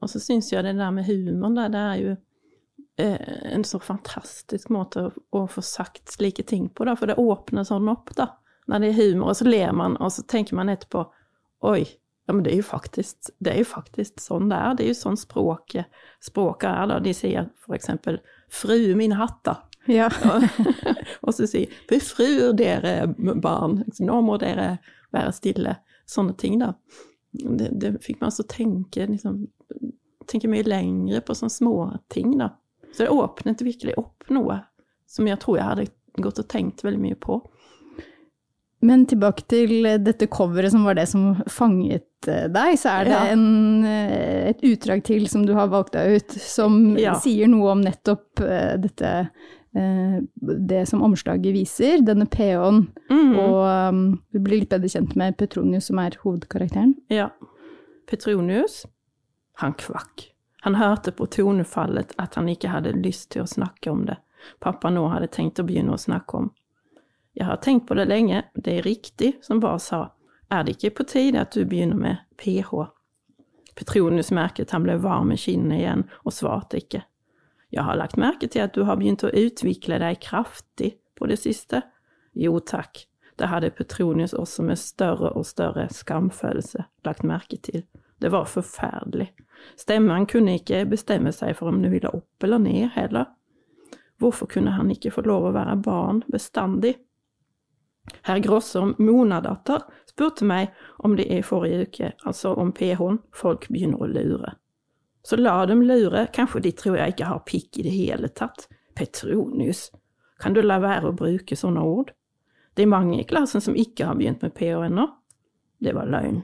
Og 0.04 0.12
så 0.12 0.20
syns 0.20 0.52
jeg 0.52 0.68
det 0.68 0.76
der 0.76 0.92
med 0.92 1.08
humoren 1.08 1.56
det 1.72 1.80
er 1.80 2.02
jo 2.02 2.18
en 2.98 3.64
så 3.68 3.80
fantastisk 3.84 4.70
måte 4.72 5.10
å, 5.36 5.42
få 5.52 5.62
sagt 5.66 6.14
slike 6.16 6.46
ting 6.48 6.70
på, 6.72 6.86
da, 6.88 6.94
for 6.96 7.12
det 7.12 7.18
åpner 7.20 7.68
sånn 7.68 7.90
opp, 7.92 8.14
da 8.16 8.30
når 8.66 8.82
det 8.82 8.90
er 8.90 8.98
humor, 8.98 9.30
og 9.30 9.38
så 9.38 9.46
ler 9.48 9.72
man, 9.78 9.98
og 10.02 10.12
så 10.14 10.26
tenker 10.30 10.58
man 10.58 10.72
etterpå 10.74 11.06
Oi, 11.66 11.86
ja, 12.28 12.34
men 12.34 12.44
det 12.46 12.52
er 12.52 12.60
jo 12.60 12.66
faktisk, 12.68 13.32
det 13.42 13.54
er 13.54 13.62
jo 13.62 13.68
faktisk 13.70 14.20
sånn 14.22 14.50
det 14.52 14.58
er. 14.58 14.76
Det 14.78 14.84
er 14.86 14.92
jo 14.92 14.98
sånn 15.00 15.18
språket, 15.18 15.94
språket 16.22 16.68
er, 16.70 16.90
da. 16.92 16.98
De 17.02 17.14
sier 17.16 17.48
for 17.64 17.78
eksempel 17.78 18.20
'Fru 18.50 18.94
min 18.98 19.16
hatta'. 19.18 19.56
Ja. 19.90 20.10
og 21.26 21.34
så 21.34 21.48
sier 21.50 21.74
'Befruer 21.90 22.54
dere 22.58 23.08
barn', 23.18 23.84
nå 24.00 24.20
må 24.22 24.38
dere 24.42 24.78
være 25.16 25.34
stille. 25.34 25.78
Sånne 26.06 26.36
ting, 26.38 26.60
da. 26.62 26.74
Det, 27.32 27.72
det 27.82 27.96
fikk 28.04 28.20
meg 28.20 28.30
altså 28.30 28.46
tenke, 28.50 29.08
liksom, 29.10 29.48
tenke 30.30 30.50
mye 30.52 30.68
lengre 30.68 31.24
på 31.26 31.34
sånne 31.34 31.54
små 31.54 31.78
ting, 32.14 32.38
da. 32.42 32.52
Så 32.96 33.04
det 33.04 33.12
åpnet 33.12 33.64
virkelig 33.66 33.98
opp 34.00 34.30
noe 34.32 34.62
som 35.10 35.28
jeg 35.28 35.40
tror 35.42 35.60
jeg 35.60 35.68
hadde 35.68 36.24
gått 36.24 36.40
og 36.42 36.48
tenkt 36.52 36.84
veldig 36.86 37.02
mye 37.02 37.18
på. 37.20 37.42
Men 38.86 39.06
tilbake 39.10 39.46
til 39.50 39.88
dette 40.04 40.28
coveret 40.32 40.74
som 40.74 40.86
var 40.86 40.98
det 40.98 41.08
som 41.10 41.34
fanget 41.50 42.30
eh, 42.30 42.46
deg, 42.54 42.76
så 42.78 43.00
er 43.00 43.08
det 43.08 43.16
ja. 43.16 43.22
en, 43.34 43.46
eh, 43.88 44.52
et 44.52 44.66
utdrag 44.68 45.04
til 45.08 45.26
som 45.32 45.46
du 45.48 45.56
har 45.58 45.72
valgt 45.72 45.96
deg 45.96 46.20
ut, 46.20 46.36
som 46.42 46.96
ja. 47.00 47.16
sier 47.24 47.50
noe 47.52 47.74
om 47.74 47.86
nettopp 47.86 48.44
dette 48.82 49.14
Det 49.76 50.86
som 50.88 51.02
omslaget 51.04 51.52
viser, 51.52 52.00
denne 52.08 52.24
ph-en, 52.32 52.86
mm. 53.12 53.34
og 53.36 53.58
um, 53.92 53.98
du 54.32 54.40
blir 54.40 54.62
litt 54.62 54.72
bedre 54.72 54.88
kjent 54.88 55.18
med 55.20 55.36
Petronius, 55.36 55.90
som 55.90 56.00
er 56.00 56.16
hovedkarakteren. 56.22 56.94
Ja. 57.12 57.26
Petronius, 58.08 58.86
han 59.60 59.76
kvakk. 59.76 60.30
Han 60.66 60.76
hørte 60.80 61.14
på 61.14 61.28
tonefallet 61.30 62.16
at 62.22 62.36
han 62.36 62.50
ikke 62.50 62.74
hadde 62.74 62.96
lyst 62.98 63.32
til 63.36 63.46
å 63.46 63.50
snakke 63.50 63.92
om 63.94 64.06
det 64.10 64.18
pappa 64.60 64.90
nå 64.90 65.08
hadde 65.10 65.32
tenkt 65.34 65.60
å 65.60 65.66
begynne 65.68 65.96
å 65.96 66.02
snakke 66.02 66.38
om. 66.38 66.52
Jeg 67.36 67.48
har 67.50 67.60
tenkt 67.64 67.88
på 67.88 67.98
det 67.98 68.08
lenge, 68.08 68.44
det 68.56 68.78
er 68.80 68.88
riktig 68.88 69.36
som 69.44 69.60
Bar 69.60 69.80
sa, 69.84 70.08
er 70.52 70.64
det 70.64 70.78
ikke 70.78 70.94
på 71.00 71.08
tide 71.16 71.42
at 71.42 71.56
du 71.56 71.66
begynner 71.66 72.00
med 72.00 72.22
ph? 72.40 72.72
Petronius 73.76 74.32
merket 74.32 74.72
han 74.72 74.86
ble 74.86 74.96
varm 75.04 75.34
i 75.36 75.40
kinnene 75.40 75.82
igjen, 75.82 76.06
og 76.24 76.32
svarte 76.32 76.80
ikke. 76.80 77.02
Jeg 77.76 77.84
har 77.84 77.98
lagt 78.00 78.16
merke 78.22 78.48
til 78.48 78.64
at 78.64 78.76
du 78.76 78.86
har 78.88 78.96
begynt 78.96 79.26
å 79.28 79.34
utvikle 79.36 80.00
deg 80.00 80.22
kraftig 80.24 80.94
på 81.18 81.28
det 81.28 81.42
siste. 81.42 81.82
Jo 82.32 82.62
takk, 82.64 83.04
det 83.36 83.50
hadde 83.52 83.74
Petronius 83.76 84.36
også 84.38 84.64
med 84.64 84.80
større 84.80 85.34
og 85.36 85.44
større 85.50 85.90
skamfølelse 85.92 86.88
lagt 87.04 87.28
merke 87.28 87.60
til. 87.60 87.84
Det 88.20 88.30
var 88.32 88.46
forferdelig. 88.46 89.32
Stemmen 89.78 90.28
kunne 90.30 90.56
ikke 90.60 90.86
bestemme 90.90 91.34
seg 91.36 91.56
for 91.58 91.72
om 91.72 91.82
den 91.84 91.92
ville 91.94 92.12
opp 92.16 92.44
eller 92.44 92.62
ned 92.64 92.94
heller. 92.96 93.32
Hvorfor 94.20 94.48
kunne 94.48 94.72
han 94.72 94.92
ikke 94.92 95.12
få 95.12 95.26
lov 95.26 95.50
å 95.50 95.56
være 95.56 95.76
barn 95.84 96.22
bestandig? 96.32 96.96
Herr 98.24 98.40
Grosser 98.40 98.94
Monadatter 99.02 99.84
spurte 100.08 100.46
meg 100.46 100.72
om 101.04 101.16
det 101.18 101.26
i 101.34 101.42
forrige 101.44 101.88
uke, 101.88 102.12
altså 102.24 102.54
om 102.54 102.72
ph-en, 102.72 103.20
folk 103.34 103.68
begynner 103.68 104.06
å 104.06 104.10
lure. 104.12 104.54
Så 105.26 105.40
la 105.42 105.58
dem 105.66 105.82
lure, 105.82 106.28
kanskje 106.34 106.62
de 106.68 106.72
tror 106.78 107.00
jeg 107.00 107.16
ikke 107.16 107.32
har 107.32 107.46
pikk 107.50 107.80
i 107.82 107.88
det 107.88 107.96
hele 107.96 108.30
tatt. 108.30 108.68
Petronius, 108.96 109.90
kan 110.40 110.54
du 110.54 110.62
la 110.62 110.78
være 110.80 111.10
å 111.10 111.18
bruke 111.18 111.58
sånne 111.58 111.82
ord? 111.82 112.14
Det 112.76 112.86
er 112.86 112.92
mange 112.92 113.18
i 113.20 113.28
klassen 113.28 113.64
som 113.64 113.76
ikke 113.76 114.06
har 114.06 114.20
begynt 114.20 114.44
med 114.46 114.54
PH 114.56 114.86
ennå. 114.90 115.08
Det 115.82 115.96
var 115.98 116.08
løgn. 116.12 116.44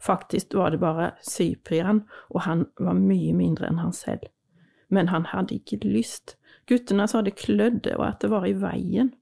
Faktisk 0.00 0.54
var 0.54 0.70
det 0.70 0.80
bare 0.80 1.10
Cyprian, 1.22 2.04
og 2.30 2.44
han 2.46 2.66
var 2.80 2.96
mye 2.96 3.34
mindre 3.36 3.68
enn 3.68 3.80
han 3.82 3.92
selv. 3.92 4.28
Men 4.88 5.08
han 5.12 5.28
hadde 5.30 5.58
ikke 5.58 5.82
lyst. 5.84 6.36
Guttene 6.66 7.06
sa 7.08 7.22
det 7.22 7.36
klødde, 7.38 7.96
og 7.98 8.06
at 8.08 8.22
det 8.22 8.30
var 8.30 8.46
i 8.48 8.56
veien. 8.56 9.12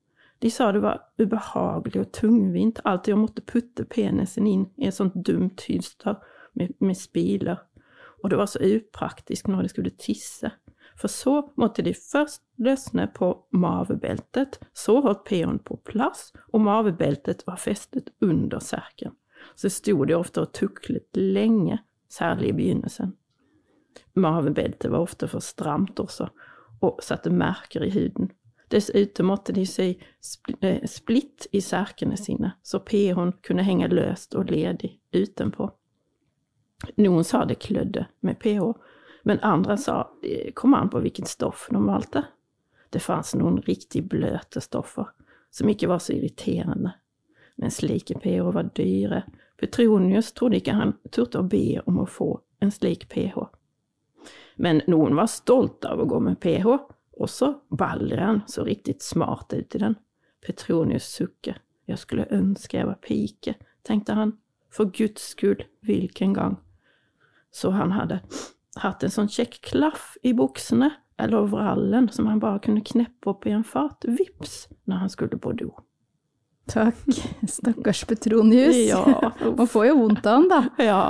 De 0.42 0.50
sa 0.50 0.70
det 0.72 0.84
var 0.84 1.02
ubehagelig 1.18 2.00
og 2.00 2.12
tungvint, 2.14 2.80
alltid 2.84 3.16
å 3.16 3.22
måtte 3.24 3.42
putte 3.42 3.84
penisen 3.90 4.46
inn 4.46 4.68
i 4.78 4.86
et 4.86 4.94
sånt 4.94 5.16
dumt 5.26 5.64
hylster 5.66 6.20
med, 6.54 6.76
med 6.78 6.96
spiler. 6.96 7.64
Og 8.22 8.30
det 8.30 8.38
var 8.38 8.50
så 8.50 8.62
upraktisk 8.62 9.50
når 9.50 9.66
de 9.66 9.72
skulle 9.74 9.96
tisse. 9.98 10.50
For 10.98 11.10
så 11.10 11.40
måtte 11.58 11.82
de 11.86 11.94
først 11.94 12.42
løsne 12.62 13.06
på 13.14 13.30
mavebeltet, 13.54 14.58
så 14.74 14.98
holdt 15.02 15.24
p-en 15.28 15.60
på 15.62 15.78
plass, 15.86 16.32
og 16.52 16.64
mavebeltet 16.66 17.44
var 17.46 17.60
festet 17.62 18.10
under 18.22 18.62
serken. 18.62 19.14
Så 19.56 19.70
sto 19.70 20.04
de 20.04 20.16
ofte 20.16 20.42
og 20.44 20.52
tuklet 20.56 21.16
lenge, 21.16 21.78
særlig 22.08 22.48
i 22.48 22.58
begynnelsen. 22.58 23.14
Mavebeltet 24.18 24.90
var 24.90 25.06
ofte 25.06 25.28
for 25.28 25.44
stramt 25.44 26.00
også, 26.00 26.28
og 26.80 27.00
satte 27.02 27.30
merker 27.30 27.84
i 27.84 27.90
huden. 27.90 28.30
Dessuten 28.68 29.26
måtte 29.26 29.52
de 29.56 29.64
sy 29.66 29.94
eh, 30.60 30.84
splitt 30.84 31.46
i 31.56 31.60
serkene 31.64 32.16
sine, 32.20 32.52
så 32.62 32.80
ph-en 32.84 33.32
kunne 33.44 33.64
henge 33.64 33.88
løst 33.88 34.36
og 34.36 34.50
ledig 34.52 34.98
utenpå. 35.16 35.70
Noen 37.00 37.24
sa 37.24 37.44
det 37.48 37.58
klødde 37.64 38.06
med 38.20 38.38
ph, 38.42 38.74
men 39.24 39.40
andre 39.42 39.76
sa 39.80 40.02
kom 40.54 40.76
an 40.76 40.90
på 40.92 41.00
hvilket 41.02 41.28
stoff 41.28 41.66
de 41.72 41.80
valgte. 41.82 42.26
Det 42.92 43.02
fantes 43.02 43.34
noen 43.36 43.58
riktig 43.64 44.04
bløte 44.08 44.60
stoffer, 44.60 45.10
som 45.50 45.68
ikke 45.68 45.88
var 45.88 46.00
så 46.04 46.14
irriterende. 46.14 46.94
Men 47.58 47.70
slike 47.74 48.18
ph 48.22 48.50
var 48.54 48.70
dyre. 48.76 49.22
Petronius 49.60 50.32
trodde 50.32 50.60
ikke 50.60 50.76
han 50.78 50.94
turte 51.10 51.42
å 51.42 51.46
be 51.46 51.80
om 51.86 51.98
å 52.02 52.06
få 52.06 52.30
en 52.62 52.70
slik 52.70 53.08
ph. 53.10 53.38
Men 54.56 54.82
noen 54.90 55.16
var 55.18 55.30
stolte 55.30 55.90
av 55.90 56.02
å 56.02 56.06
gå 56.10 56.20
med 56.22 56.38
ph, 56.42 56.78
også 57.18 57.52
Balleren 57.74 58.44
så 58.46 58.64
riktig 58.66 59.00
smart 59.02 59.52
ut 59.54 59.74
i 59.74 59.82
den. 59.82 59.96
Petronius 60.46 61.08
sukker. 61.10 61.58
Jeg 61.88 61.98
skulle 61.98 62.28
ønske 62.34 62.78
jeg 62.78 62.86
var 62.86 63.00
pike, 63.02 63.56
tenkte 63.86 64.14
han. 64.14 64.36
For 64.70 64.90
Guds 64.94 65.32
skyld, 65.32 65.64
hvilken 65.82 66.34
gang. 66.36 66.58
Så 67.50 67.72
han 67.74 67.94
hadde 67.96 68.20
hatt 68.78 69.02
en 69.02 69.14
sånn 69.14 69.30
kjekk 69.32 69.58
klaff 69.64 70.12
i 70.22 70.34
buksene 70.36 70.92
eller 71.18 71.48
overallen 71.48 72.10
som 72.14 72.28
han 72.30 72.42
bare 72.42 72.62
kunne 72.62 72.84
kneppe 72.86 73.32
opp 73.32 73.46
i 73.48 73.54
en 73.56 73.66
fat, 73.66 74.04
vips, 74.06 74.68
når 74.86 75.02
han 75.02 75.10
skulle 75.10 75.40
på 75.40 75.54
do. 75.58 75.72
Takk. 76.68 77.18
Stakkars 77.48 78.04
Petronius. 78.08 78.76
Ja. 78.88 79.02
Man 79.58 79.66
får 79.70 79.86
jo 79.90 79.98
vondt 80.02 80.26
av 80.28 80.34
han, 80.40 80.48
da. 80.52 80.60
Ja. 80.84 81.00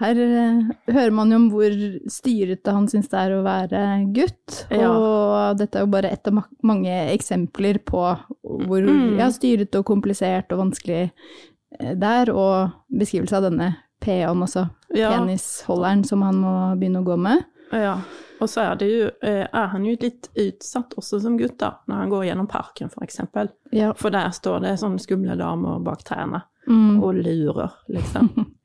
Her 0.00 0.16
uh, 0.16 0.60
hører 0.88 1.12
man 1.12 1.28
jo 1.28 1.36
om 1.36 1.48
hvor 1.52 1.74
styrete 2.08 2.72
han 2.72 2.86
syns 2.88 3.10
det 3.12 3.18
er 3.20 3.34
å 3.36 3.42
være 3.44 3.80
gutt. 4.16 4.62
Ja. 4.72 4.88
Og 4.88 5.58
dette 5.60 5.76
er 5.76 5.84
jo 5.84 5.90
bare 5.92 6.08
ett 6.14 6.30
av 6.30 6.38
ma 6.38 6.44
mange 6.64 6.94
eksempler 7.12 7.82
på 7.84 8.00
hvor 8.40 8.80
Mm. 8.86 9.18
ja, 9.20 9.26
styrete 9.34 9.82
og 9.82 9.84
komplisert 9.90 10.54
og 10.56 10.62
vanskelig 10.62 11.02
eh, 11.10 11.92
det 12.00 12.12
er. 12.22 12.32
Og 12.32 12.72
beskrivelse 12.88 13.36
av 13.36 13.50
denne 13.50 13.74
PA-en, 14.00 14.40
altså 14.46 14.70
Ja. 14.96 15.10
penisholderen 15.18 16.06
som 16.08 16.22
han 16.24 16.40
må 16.40 16.54
begynne 16.80 17.02
å 17.04 17.08
gå 17.10 17.18
med. 17.20 17.44
Ja. 17.72 18.00
Og 18.40 18.48
så 18.48 18.62
er, 18.70 18.74
det 18.80 18.86
jo, 18.88 19.08
eh, 19.22 19.46
er 19.52 19.66
han 19.68 19.84
jo 19.84 19.96
litt 20.00 20.30
utsatt 20.34 20.94
også 20.96 21.18
som 21.20 21.34
gutt, 21.36 21.58
da, 21.60 21.74
når 21.88 21.94
han 22.00 22.08
går 22.10 22.22
gjennom 22.24 22.46
parken, 22.48 22.88
for 22.90 23.04
eksempel. 23.04 23.50
Ja. 23.76 23.90
For 23.92 24.08
der 24.10 24.30
står 24.32 24.62
det 24.64 24.78
sånne 24.80 24.98
skumle 25.02 25.36
damer 25.36 25.78
bak 25.84 26.04
trærne 26.08 26.42
Mm. 26.68 27.02
og 27.02 27.14
lurer, 27.14 27.70
liksom. 27.88 28.28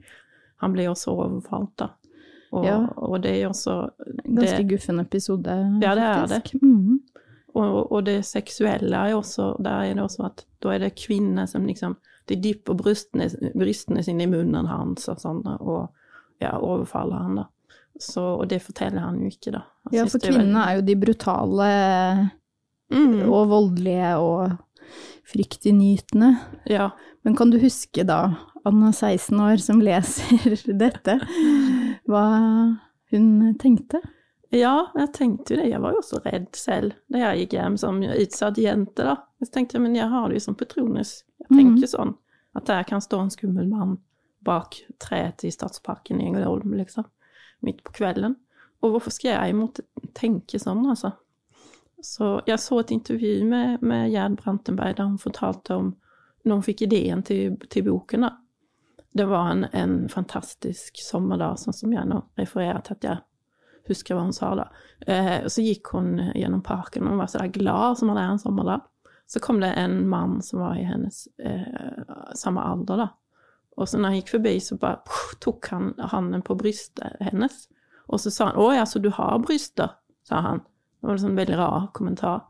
Han 0.61 0.73
blir 0.73 0.89
også 0.91 1.11
overfalt, 1.15 1.71
da. 1.79 1.89
Og, 2.51 2.65
Ja. 2.65 2.77
og 2.97 3.21
det 3.23 3.31
er 3.31 3.41
jo 3.47 3.51
det, 3.51 4.35
Ganske 4.35 4.63
guffen 4.69 4.99
episode, 4.99 5.55
Ja, 5.81 5.95
det 5.95 6.03
er 6.03 6.27
faktisk. 6.27 6.61
Mm. 6.61 6.99
og, 7.55 7.91
og 7.91 8.03
det 8.05 8.25
seksuelle 8.25 8.95
er 8.95 9.15
også 9.15 9.55
Der 9.63 9.71
er 9.89 9.93
det 9.93 10.03
også 10.03 10.25
at 10.25 10.45
da 10.61 10.69
er 10.75 10.79
det 10.79 10.95
kvinner 10.95 11.47
som 11.47 11.65
liksom 11.65 11.95
De 12.29 12.35
dypper 12.35 12.73
brystene, 12.75 13.27
brystene 13.55 14.03
sine 14.03 14.23
i 14.23 14.27
munnen 14.27 14.65
hans 14.67 15.07
og 15.09 15.17
sånn, 15.19 15.41
og 15.59 15.89
ja, 16.41 16.57
overfaller 16.59 17.15
han, 17.23 17.35
da. 17.35 17.43
Så, 18.01 18.21
og 18.21 18.47
det 18.51 18.59
forteller 18.63 19.05
han 19.05 19.21
jo 19.23 19.31
ikke, 19.31 19.53
da. 19.55 19.63
Han 19.85 19.95
Ja, 19.95 20.05
for 20.09 20.23
kvinnene 20.23 20.65
er 20.67 20.79
jo 20.79 20.85
de 20.87 20.95
brutale 20.99 21.69
mm, 22.91 23.21
og 23.29 23.51
voldelige 23.53 24.09
og 24.19 24.57
fryktinngytende. 25.31 26.33
Ja. 26.69 26.89
Men 27.25 27.37
kan 27.39 27.53
du 27.53 27.59
huske 27.61 28.03
da, 28.05 28.19
Anna 28.67 28.91
16 28.91 29.39
år 29.39 29.63
som 29.63 29.81
leser 29.83 30.57
dette, 30.83 31.17
hva 32.09 32.25
hun 33.13 33.55
tenkte? 33.61 34.01
Ja, 34.55 34.91
jeg 34.95 35.11
tenkte 35.15 35.55
jo 35.55 35.61
det. 35.61 35.69
Jeg 35.71 35.81
var 35.83 35.95
jo 35.95 36.01
også 36.03 36.19
redd 36.23 36.51
selv 36.55 36.93
da 37.11 37.23
jeg 37.23 37.45
gikk 37.45 37.55
hjem 37.57 37.79
som 37.81 38.03
utsatt 38.05 38.59
jente, 38.61 39.07
da. 39.07 39.17
Jeg 39.43 39.51
tenkte, 39.55 39.81
men 39.83 39.97
jeg 39.97 40.07
har 40.11 40.29
det 40.29 40.39
jo 40.39 40.45
som 40.47 40.57
Petronius. 40.57 41.17
Jeg 41.43 41.51
tenker 41.51 41.89
sånn 41.91 42.13
at 42.55 42.69
der 42.69 42.85
kan 42.87 43.03
stå 43.03 43.19
en 43.19 43.33
skummel 43.33 43.67
mann 43.67 43.97
bak 44.45 44.77
treet 45.01 45.43
i 45.43 45.51
Stadsparken 45.51 46.21
i 46.21 46.29
Engelholm, 46.29 46.75
liksom, 46.77 47.07
midt 47.65 47.83
på 47.85 47.93
kvelden. 47.95 48.35
Og 48.83 48.95
hvorfor 48.95 49.13
skal 49.13 49.35
jeg 49.35 49.55
måtte 49.57 49.85
tenke 50.17 50.59
sånn, 50.61 50.83
altså? 50.89 51.13
Så 52.05 52.35
jeg 52.45 52.59
så 52.61 52.79
et 52.81 52.91
intervju 52.93 53.45
med, 53.49 53.81
med 53.81 54.11
Gerd 54.13 54.35
Brantenberg 54.41 54.97
der 54.97 55.07
hun 55.07 55.21
fortalte 55.21 55.77
om 55.79 55.93
når 56.45 56.59
hun 56.59 56.65
fikk 56.67 56.83
ideen 56.85 57.23
til, 57.25 57.55
til 57.71 57.87
boken, 57.87 58.27
da. 58.27 58.35
Det 59.15 59.25
var 59.25 59.47
en, 59.49 59.63
en 59.73 59.95
fantastisk 60.11 60.99
sommerdag, 61.01 61.57
sånn 61.57 61.73
som 61.73 61.93
jeg 61.95 62.05
nå 62.09 62.19
refererer 62.37 62.83
til 62.85 62.97
at 62.97 63.07
jeg 63.07 63.23
husker 63.87 64.17
hva 64.17 64.25
hun 64.27 64.35
sa 64.35 64.51
da. 64.59 64.65
Eh, 65.07 65.47
så 65.49 65.63
gikk 65.63 65.93
hun 65.95 66.19
gjennom 66.35 66.61
parken, 66.65 67.05
og 67.05 67.15
hun 67.15 67.23
var 67.23 67.31
så 67.31 67.45
glad 67.53 67.97
som 67.97 68.11
man 68.11 68.19
er 68.21 68.33
en 68.33 68.41
sommerdag. 68.41 68.83
Så 69.25 69.41
kom 69.41 69.61
det 69.63 69.71
en 69.79 70.03
mann 70.09 70.41
som 70.45 70.61
var 70.61 70.75
i 70.77 70.85
hennes 70.85 71.23
eh, 71.41 72.03
samme 72.37 72.61
alder, 72.61 73.05
da. 73.05 73.07
Og 73.75 73.89
så 73.89 73.99
når 73.99 74.09
han 74.09 74.19
gikk 74.19 74.33
forbi, 74.37 74.55
så 74.63 74.77
bare 74.79 75.19
tok 75.43 75.67
han 75.73 75.93
handen 76.11 76.43
på 76.45 76.55
brystet 76.59 77.17
hennes. 77.23 77.65
Og 78.07 78.21
så 78.21 78.31
sa 78.31 78.51
han 78.51 78.59
'Å 78.61 78.73
ja, 78.75 78.85
så 78.85 78.99
du 78.99 79.09
har 79.09 79.39
bryster', 79.39 79.97
sa 80.23 80.41
han. 80.41 80.59
Det 80.59 81.07
var 81.07 81.11
en 81.11 81.23
sånn 81.25 81.39
veldig 81.39 81.57
rar 81.57 81.89
kommentar. 81.93 82.45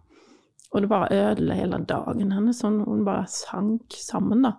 Og 0.72 0.82
det 0.82 0.90
bare 0.90 1.32
ødela 1.32 1.56
hele 1.56 1.80
dagen 1.88 2.32
hennes. 2.32 2.60
Sånn, 2.60 2.84
hun 2.86 3.06
bare 3.06 3.26
sank 3.28 3.94
sammen, 3.94 4.42
da. 4.42 4.58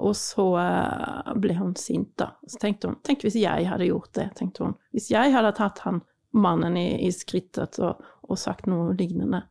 Og 0.00 0.16
så 0.16 0.46
eh, 0.60 1.32
ble 1.36 1.54
hun 1.58 1.74
sint, 1.76 2.12
da. 2.16 2.32
Så 2.46 2.60
tenkte 2.60 2.88
hun 2.88 2.96
Tenk 3.04 3.24
hvis 3.24 3.36
jeg 3.40 3.68
hadde 3.68 3.88
gjort 3.88 4.12
det, 4.16 4.30
tenkte 4.36 4.64
hun. 4.64 4.76
Hvis 4.92 5.10
jeg 5.10 5.32
hadde 5.32 5.52
tatt 5.56 5.82
han 5.84 6.02
mannen 6.32 6.76
i, 6.76 7.06
i 7.06 7.10
skrittet 7.12 7.80
og, 7.82 8.00
og 8.22 8.38
sagt 8.38 8.68
noe 8.70 8.94
lignende. 8.96 9.42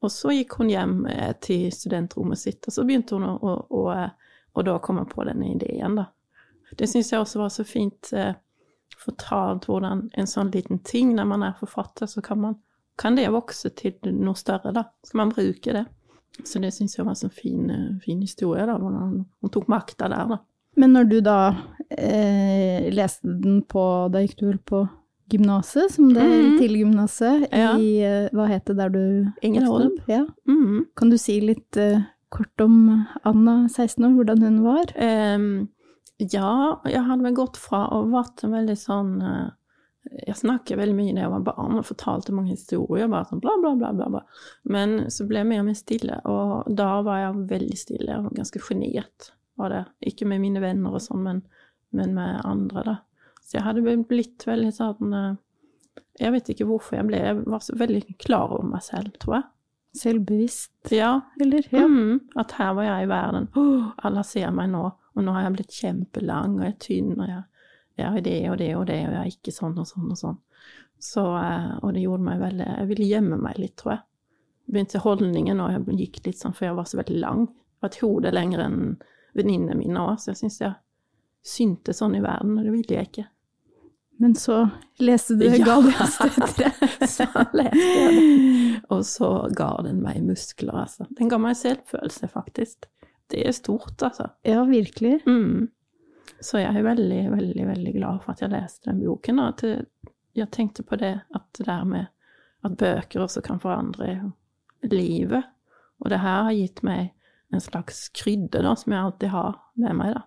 Og 0.00 0.12
så 0.12 0.32
gikk 0.32 0.56
hun 0.60 0.72
hjem 0.72 1.06
eh, 1.06 1.32
til 1.44 1.68
studentrommet 1.72 2.40
sitt, 2.40 2.64
og 2.66 2.74
så 2.74 2.84
begynte 2.88 3.18
hun 3.18 3.28
å, 3.28 3.36
å, 3.36 3.54
å 3.76 3.84
eh, 4.54 4.58
Og 4.58 4.64
da 4.64 4.78
kom 4.78 4.96
hun 4.98 5.06
på 5.06 5.24
denne 5.24 5.54
ideen, 5.54 5.94
da. 5.96 6.06
Det 6.76 6.88
syns 6.88 7.10
jeg 7.12 7.20
også 7.20 7.38
var 7.38 7.48
så 7.48 7.64
fint 7.64 8.12
eh, 8.12 8.34
fortalt 8.98 9.66
hvordan 9.66 10.10
en 10.18 10.26
sånn 10.26 10.50
liten 10.52 10.78
ting, 10.84 11.14
når 11.16 11.24
man 11.26 11.42
er 11.42 11.54
forfatter, 11.58 12.06
så 12.06 12.20
kan 12.22 12.40
man 12.40 12.56
kan 13.00 13.14
det 13.16 13.30
vokse 13.32 13.70
til 13.74 13.94
noe 14.12 14.34
større, 14.36 14.72
da. 14.74 14.82
Skal 15.04 15.18
man 15.18 15.30
bruke 15.32 15.72
det? 15.72 15.86
Så 16.44 16.60
det 16.60 16.72
syns 16.74 16.96
jeg 16.98 17.04
var 17.06 17.12
en 17.12 17.16
sånn 17.16 17.32
fin, 17.32 17.70
eh, 17.70 17.98
fin 18.04 18.20
historie, 18.20 18.66
da, 18.66 18.76
hvordan 18.78 19.24
hun 19.40 19.50
tok 19.50 19.66
makta 19.68 20.08
der, 20.08 20.26
da. 20.28 20.38
Men 20.76 20.92
når 20.92 21.08
du 21.08 21.20
da 21.20 21.56
eh, 21.90 22.90
leste 22.94 23.26
den 23.42 23.62
på 23.66 23.82
Da 24.12 24.20
gikk 24.22 24.36
du 24.38 24.46
vel 24.46 24.58
på 24.58 24.88
gymnaset, 25.30 25.90
som 25.90 26.12
det 26.14 26.22
Mhm. 26.22 26.58
til 26.58 26.76
gymnaset, 26.76 27.48
Ja. 27.52 27.76
i 27.78 27.98
eh, 28.02 28.28
Hva 28.32 28.46
het 28.48 28.64
det 28.66 28.76
der 28.76 28.88
du 28.88 29.26
opp? 29.68 29.98
Ja. 30.08 30.26
Mhm. 30.46 30.86
Kan 30.96 31.10
du 31.10 31.16
si 31.18 31.40
litt 31.40 31.76
eh, 31.76 32.00
kort 32.30 32.62
om 32.64 33.04
Anna 33.26 33.56
16 33.68 34.04
år, 34.06 34.16
hvordan 34.18 34.42
hun 34.46 34.58
var? 34.64 34.92
Um, 34.96 35.48
ja, 36.20 36.80
jeg 36.84 37.06
hadde 37.06 37.24
vel 37.24 37.38
gått 37.38 37.56
fra 37.60 37.86
å 37.96 38.04
vært 38.12 38.44
en 38.44 38.52
veldig 38.52 38.76
sånn 38.76 39.12
eh, 39.24 39.48
Jeg 40.26 40.36
snakket 40.36 40.76
veldig 40.80 40.96
mye 40.98 41.14
da 41.16 41.24
jeg 41.24 41.32
var 41.32 41.44
barn 41.46 41.78
og 41.80 41.86
fortalte 41.88 42.34
mange 42.36 42.52
historier, 42.52 43.08
bare 43.08 43.28
sånn 43.30 43.40
bla, 43.40 43.54
bla, 43.62 43.72
bla, 43.78 43.92
bla. 43.96 44.08
bla. 44.16 44.22
Men 44.68 45.10
så 45.12 45.24
ble 45.28 45.40
jeg 45.40 45.48
mer 45.48 45.62
og 45.62 45.68
mer 45.70 45.78
stille, 45.78 46.18
og 46.28 46.68
da 46.76 46.90
var 47.06 47.22
jeg 47.22 47.44
veldig 47.54 47.78
stille 47.78 48.18
og 48.20 48.34
ganske 48.36 48.62
sjenert. 48.64 49.30
Ikke 50.08 50.28
med 50.28 50.40
mine 50.40 50.60
venner 50.62 50.96
og 50.96 51.04
sånn, 51.04 51.24
men, 51.24 51.40
men 51.96 52.14
med 52.16 52.40
andre, 52.48 52.84
da. 52.86 52.96
Så 53.44 53.58
jeg 53.58 53.66
hadde 53.66 53.96
blitt 54.08 54.44
veldig 54.46 54.70
sånn 54.76 55.14
eh, 55.16 55.32
Jeg 56.20 56.34
vet 56.36 56.50
ikke 56.52 56.68
hvorfor 56.68 57.00
jeg 57.00 57.08
ble 57.08 57.18
Jeg 57.18 57.38
var 57.50 57.64
så 57.64 57.74
veldig 57.80 58.14
klar 58.22 58.52
over 58.52 58.68
meg 58.76 58.84
selv, 58.86 59.16
tror 59.22 59.40
jeg. 59.40 59.48
Selvbevisst, 59.96 60.92
Ja, 60.94 61.20
eller? 61.40 61.66
Ja. 61.70 61.86
Mm, 61.88 62.20
at 62.38 62.52
her 62.58 62.74
var 62.78 62.86
jeg 62.86 63.06
i 63.06 63.10
verden. 63.10 63.48
Oh, 63.58 63.90
alle 64.06 64.22
ser 64.24 64.52
meg 64.54 64.70
nå, 64.70 64.84
og 64.86 65.24
nå 65.26 65.34
har 65.34 65.48
jeg 65.48 65.56
blitt 65.58 65.78
kjempelang, 65.80 66.58
og 66.58 66.66
jeg 66.66 66.74
er 66.74 66.82
tynn, 66.86 67.16
og 67.18 67.26
jeg 67.28 67.42
jeg 68.00 68.16
er 68.16 68.24
det 68.24 68.50
og 68.50 68.58
det 68.58 68.70
og 68.76 68.86
det, 68.88 69.00
og 69.06 69.14
jeg 69.14 69.20
er 69.20 69.32
ikke 69.32 69.54
sånn 69.54 69.78
og 69.80 69.88
sånn 69.88 70.12
og 70.12 70.18
sånn. 70.18 70.38
Så, 71.00 71.24
eh, 71.40 71.72
og 71.80 71.94
det 71.96 72.04
gjorde 72.04 72.26
meg 72.26 72.42
veldig 72.42 72.66
Jeg 72.68 72.88
ville 72.90 73.08
gjemme 73.08 73.38
meg 73.40 73.58
litt, 73.58 73.76
tror 73.80 73.94
jeg. 73.94 74.02
Begynte 74.70 75.02
holdningen 75.02 75.60
og 75.64 75.72
jeg 75.72 75.98
gikk 76.04 76.20
litt 76.26 76.40
sånn, 76.40 76.54
for 76.56 76.68
jeg 76.68 76.76
var 76.76 76.88
så 76.88 77.00
veldig 77.00 77.18
lang. 77.20 77.46
Jeg 77.48 77.82
var 77.82 77.90
et 77.90 78.00
hode 78.04 78.32
lengre 78.34 78.66
enn 78.68 78.80
venninnene 79.38 79.78
mine 79.78 80.04
òg, 80.04 80.18
så 80.20 80.32
jeg 80.32 80.40
syns 80.42 80.60
jeg 80.60 80.74
syntes 81.46 82.00
sånn 82.02 82.16
i 82.18 82.22
verden, 82.22 82.58
og 82.58 82.66
det 82.66 82.74
ville 82.74 82.96
jeg 82.98 83.08
ikke. 83.08 83.26
Men 84.20 84.34
så 84.36 84.68
leste 85.00 85.34
du 85.40 85.46
Ja. 85.48 85.64
Galliastøtre. 85.64 86.70
Så 87.08 87.24
leste 87.56 87.80
jeg 87.80 88.16
det. 88.16 88.80
Og 88.92 89.00
så 89.08 89.28
ga 89.56 89.70
den 89.86 90.02
meg 90.04 90.20
muskler, 90.26 90.82
altså. 90.82 91.06
Den 91.16 91.30
ga 91.32 91.38
meg 91.40 91.56
selvfølelse, 91.56 92.28
faktisk. 92.28 92.84
Det 93.32 93.40
er 93.46 93.54
stort, 93.56 93.96
altså. 94.02 94.28
ja, 94.44 94.60
virkelig. 94.68 95.22
Mm. 95.24 95.70
Så 96.40 96.60
jeg 96.60 96.76
er 96.76 96.84
veldig, 96.84 97.22
veldig, 97.32 97.66
veldig 97.70 97.94
glad 97.96 98.20
for 98.24 98.34
at 98.34 98.42
jeg 98.44 98.52
leste 98.52 98.90
den 98.90 99.00
boken. 99.04 99.40
Og 99.40 99.54
at 99.54 100.12
jeg 100.36 100.50
tenkte 100.52 100.84
på 100.84 100.98
det, 101.00 101.14
at 101.34 101.46
det 101.56 101.66
der 101.66 101.84
med 101.88 102.10
at 102.66 102.76
bøker 102.76 103.24
også 103.24 103.40
kan 103.44 103.60
forandre 103.62 104.32
livet. 104.84 105.48
Og 106.00 106.12
det 106.12 106.20
her 106.20 106.42
har 106.50 106.56
gitt 106.56 106.82
meg 106.84 107.14
en 107.54 107.62
slags 107.62 108.08
krydder 108.14 108.64
da, 108.68 108.74
som 108.76 108.92
jeg 108.92 109.00
alltid 109.00 109.32
har 109.32 109.56
med 109.80 109.96
meg. 109.96 110.14
da. 110.14 110.26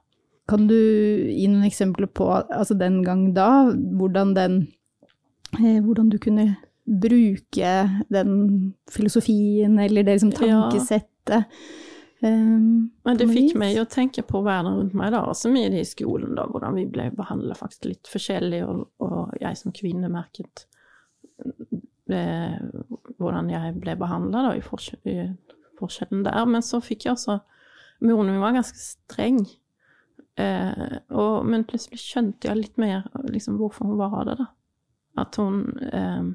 Kan 0.50 0.68
du 0.68 0.76
gi 0.76 1.48
noen 1.48 1.64
eksempler 1.68 2.10
på, 2.12 2.28
altså 2.34 2.76
den 2.76 3.02
gang 3.06 3.30
da, 3.36 3.72
hvordan 3.72 4.34
den 4.36 4.58
eh, 5.56 5.80
Hvordan 5.84 6.10
du 6.12 6.18
kunne 6.20 6.58
bruke 6.84 7.74
den 8.12 8.74
filosofien, 8.92 9.80
eller 9.80 10.04
det 10.04 10.18
liksom 10.18 10.34
Ja. 10.36 10.70
tankesettet? 10.70 11.46
Um, 12.24 12.92
Men 13.04 13.18
det 13.20 13.28
fikk 13.30 13.56
meg 13.60 13.78
å 13.82 13.86
tenke 13.88 14.24
på 14.24 14.42
verden 14.44 14.78
rundt 14.78 14.94
meg, 14.96 15.12
da, 15.12 15.26
også 15.28 15.52
mye 15.52 15.72
i 15.80 15.84
skolen, 15.88 16.36
da, 16.36 16.46
hvordan 16.48 16.76
vi 16.76 16.86
ble 16.88 17.10
behandlet 17.16 17.60
faktisk 17.60 17.86
litt 17.90 18.08
forskjellig, 18.08 18.62
og, 18.64 18.86
og 19.04 19.34
jeg 19.42 19.58
som 19.60 19.72
kvinne 19.76 20.12
merket 20.12 20.66
det, 22.08 22.24
hvordan 23.20 23.50
jeg 23.52 23.76
ble 23.80 23.96
behandla 24.00 24.54
i, 24.58 24.62
forskjell, 24.64 25.02
i 25.08 25.18
forskjellen 25.80 26.24
der. 26.24 26.46
Men 26.48 26.64
så 26.66 26.80
fikk 26.84 27.08
jeg 27.08 27.16
også 27.18 27.40
Moren 28.04 28.32
min 28.34 28.42
var 28.44 28.56
ganske 28.56 28.80
streng, 28.80 29.38
eh, 30.40 30.98
og, 31.14 31.46
men 31.50 31.66
plutselig 31.70 32.02
skjønte 32.02 32.50
jeg 32.50 32.60
litt 32.60 32.80
mer 32.82 33.06
liksom, 33.30 33.60
hvorfor 33.62 33.92
hun 33.92 34.00
var 34.02 34.24
det, 34.30 34.38
da. 34.42 34.50
At 35.24 35.38
hun 35.38 35.68
eh, 35.94 36.32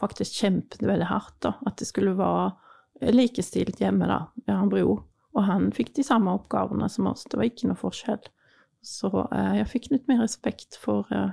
faktisk 0.00 0.42
kjempet 0.42 0.84
veldig 0.84 1.08
hardt, 1.08 1.38
da. 1.46 1.56
At 1.66 1.78
det 1.80 1.88
skulle 1.88 2.16
være 2.18 3.12
likestilt 3.14 3.80
hjemme, 3.82 4.08
da. 4.10 4.26
Jeg 4.46 4.58
har 4.58 4.70
bror, 4.70 5.02
og 5.32 5.48
han 5.48 5.70
fikk 5.74 5.94
de 5.96 6.04
samme 6.06 6.34
oppgavene 6.36 6.88
som 6.92 7.08
oss. 7.10 7.24
Det 7.28 7.40
var 7.40 7.48
ikke 7.48 7.70
noe 7.70 7.80
forskjell. 7.80 8.22
Så 8.82 9.10
eh, 9.30 9.58
jeg 9.60 9.70
fikk 9.70 9.90
litt 9.92 10.08
mer 10.10 10.24
respekt 10.24 10.78
for 10.80 11.06
eh, 11.14 11.30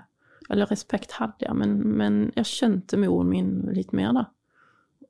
Eller 0.49 0.69
respekt 0.69 1.11
hadde 1.19 1.45
jeg, 1.45 1.53
men, 1.57 1.77
men 1.97 2.19
jeg 2.37 2.49
skjønte 2.49 2.97
moren 2.97 3.29
min 3.29 3.49
litt 3.73 3.91
mer, 3.93 4.13
da. 4.17 4.25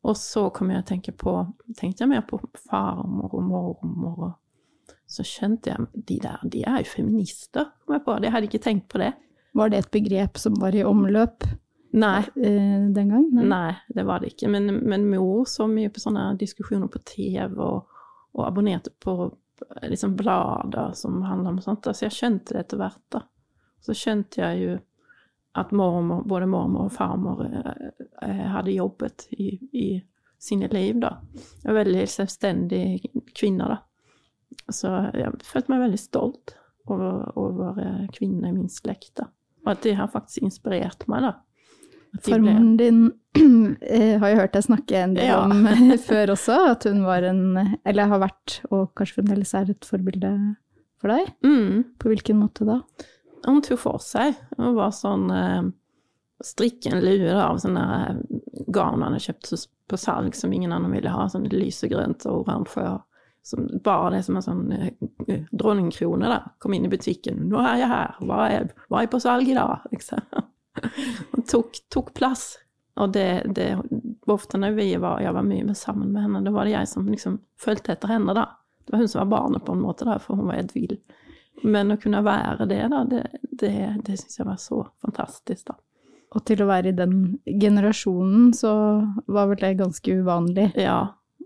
Og 0.08 0.16
så 0.16 0.46
kom 0.56 0.72
jeg 0.72 0.84
å 0.84 0.88
tenke 0.88 1.12
på 1.16 1.34
Tenkte 1.78 2.06
jeg 2.06 2.12
mer 2.12 2.24
på 2.28 2.40
farmor 2.70 3.36
og 3.36 3.44
mormor, 3.44 4.30
og 4.30 4.38
så 5.10 5.26
skjønte 5.26 5.72
jeg 5.72 6.06
de 6.10 6.20
der, 6.24 6.44
de 6.44 6.62
er 6.68 6.84
jo 6.84 6.92
feminister, 6.92 7.72
kom 7.86 7.98
jeg 7.98 8.06
på. 8.06 8.18
Jeg 8.24 8.34
hadde 8.36 8.50
ikke 8.50 8.64
tenkt 8.64 8.88
på 8.92 9.02
det. 9.02 9.14
Var 9.58 9.72
det 9.72 9.82
et 9.82 9.92
begrep 9.92 10.38
som 10.38 10.58
var 10.62 10.76
i 10.78 10.86
omløp 10.86 11.48
Nei. 11.98 12.20
eh, 12.38 12.86
den 12.94 13.14
gang? 13.14 13.28
Nei, 13.34 13.74
det 13.96 14.06
var 14.06 14.22
det 14.22 14.34
ikke. 14.36 14.52
Men, 14.54 14.70
men 14.86 15.08
mor 15.10 15.48
så 15.50 15.66
mye 15.70 15.90
på 15.90 16.04
sånne 16.04 16.32
diskusjoner 16.40 16.92
på 16.92 17.02
TV, 17.06 17.56
og, 17.58 18.04
og 18.38 18.46
abonnerte 18.46 18.94
på 19.02 19.16
liksom 19.84 20.16
blader 20.16 20.94
som 20.94 21.22
handler 21.26 21.56
om 21.56 21.62
sånt. 21.62 21.90
Så 21.90 22.08
jeg 22.08 22.16
skjønte 22.16 22.56
det 22.56 22.66
etter 22.66 22.82
hvert. 22.84 23.02
da. 23.12 23.24
Så 23.82 23.96
skjønte 23.98 24.44
jeg 24.44 24.62
jo 24.64 24.78
at 25.60 25.72
mormor, 25.76 26.24
både 26.30 26.48
mormor 26.48 26.88
og 26.88 26.94
farmor 26.94 27.44
eh, 27.48 27.90
eh, 28.22 28.46
hadde 28.54 28.78
jobbet 28.78 29.28
i, 29.32 29.52
i 29.74 29.88
sine 30.40 30.70
liv, 30.72 31.00
da. 31.02 31.18
En 31.66 31.76
veldig 31.76 32.06
selvstendig 32.08 32.84
kvinne, 33.36 33.68
da. 33.68 33.82
Så 34.70 34.90
jeg 35.18 35.34
følte 35.46 35.72
meg 35.74 35.84
veldig 35.88 36.00
stolt 36.02 36.56
over, 36.90 37.30
over 37.38 37.78
eh, 37.82 38.08
kvinnene 38.16 38.52
i 38.52 38.56
min 38.56 38.72
slekt, 38.72 39.16
da. 39.22 39.28
Og 39.66 39.74
at 39.76 39.84
det 39.86 39.96
har 40.00 40.10
faktisk 40.12 40.46
inspirert 40.46 41.06
meg, 41.12 41.28
da. 41.28 41.36
Farmoren 42.26 42.72
din 42.80 43.02
eh, 43.86 44.16
har 44.18 44.32
jo 44.32 44.40
hørt 44.40 44.56
deg 44.56 44.66
snakke 44.66 44.98
en 44.98 45.14
del 45.18 45.28
Ja. 45.30 45.44
om 45.46 45.68
eh, 45.70 45.94
før 46.10 46.34
også, 46.34 46.56
at 46.72 46.88
hun 46.90 47.04
var 47.06 47.28
en 47.30 47.78
Eller 47.86 48.10
har 48.10 48.24
vært, 48.24 48.60
og 48.74 48.96
kanskje 48.98 49.20
fremdeles 49.20 49.54
er, 49.54 49.70
et 49.70 49.86
forbilde 49.86 50.32
for 51.00 51.14
deg. 51.14 51.30
Mm. 51.46 51.84
På 52.02 52.10
hvilken 52.10 52.42
måte 52.42 52.66
da? 52.68 52.80
Hun 53.46 53.62
tok 53.64 53.80
for 53.80 54.02
seg. 54.04 54.34
Hun 54.58 54.74
var 54.76 54.90
sånn 54.96 55.30
Strikke 56.44 56.94
en 56.94 57.02
lue 57.04 57.28
da, 57.28 57.50
av 57.50 57.58
sånne 57.60 57.84
garn 58.72 59.02
han 59.04 59.10
hadde 59.12 59.26
kjøpt 59.26 59.68
på 59.92 59.98
salg 60.00 60.36
som 60.38 60.54
ingen 60.56 60.72
andre 60.72 60.94
ville 60.94 61.12
ha. 61.12 61.26
Sånn 61.32 61.48
lysegrønt 61.52 62.24
og 62.32 62.46
oransje. 62.46 62.84
og 62.88 63.04
Som, 63.44 63.68
bare 63.84 64.18
det 64.18 64.24
som 64.28 64.38
en 64.38 64.46
sånn 64.46 64.72
eh, 64.76 64.90
eh, 65.28 65.46
dronningkrone. 65.52 66.30
da. 66.30 66.40
Kom 66.60 66.74
inn 66.74 66.86
i 66.86 66.92
butikken. 66.92 67.48
'Nå 67.50 67.62
er 67.64 67.84
jeg 67.84 67.92
her. 67.92 68.16
Hva 68.22 68.40
er, 68.52 68.72
hva 68.90 69.04
er 69.04 69.12
på 69.12 69.22
salg 69.24 69.50
i 69.50 69.58
dag?' 69.58 69.86
Liksom. 69.94 70.20
Hun 71.34 71.46
tok, 71.50 71.80
tok 71.90 72.14
plass. 72.14 72.58
Og 73.00 73.14
det, 73.16 73.52
det 73.56 73.78
Ofte 74.30 74.60
når 74.60 74.76
vi 74.78 74.92
var, 75.02 75.22
jeg 75.24 75.34
var 75.34 75.46
mye 75.48 75.66
med 75.66 75.78
sammen 75.78 76.12
med 76.14 76.22
henne, 76.22 76.44
da 76.46 76.52
var 76.54 76.68
det 76.68 76.76
jeg 76.76 76.88
som 76.92 77.08
liksom 77.10 77.40
fulgte 77.58 77.96
etter 77.96 78.12
henne. 78.12 78.36
da. 78.38 78.46
Det 78.86 78.94
var 78.94 79.00
hun 79.02 79.10
som 79.10 79.20
var 79.24 79.32
barnet, 79.32 79.66
på 79.66 79.74
en 79.74 79.82
måte, 79.82 80.06
da, 80.06 80.20
for 80.22 80.38
hun 80.38 80.52
var 80.52 80.60
helt 80.60 80.76
vill. 80.76 80.98
Men 81.64 81.92
å 81.92 81.98
kunne 81.98 82.22
være 82.24 82.68
det, 82.70 82.84
da, 82.92 83.04
det, 83.10 83.24
det, 83.42 83.74
det 84.06 84.18
syns 84.20 84.38
jeg 84.40 84.48
var 84.48 84.60
så 84.62 84.84
fantastisk, 85.02 85.66
da. 85.72 85.80
Og 86.38 86.44
til 86.46 86.62
å 86.62 86.68
være 86.70 86.92
i 86.92 86.98
den 86.98 87.16
generasjonen, 87.46 88.52
så 88.54 88.72
var 89.26 89.50
vel 89.50 89.62
det 89.64 89.80
ganske 89.80 90.20
uvanlig. 90.22 90.68
Ja. 90.78 91.00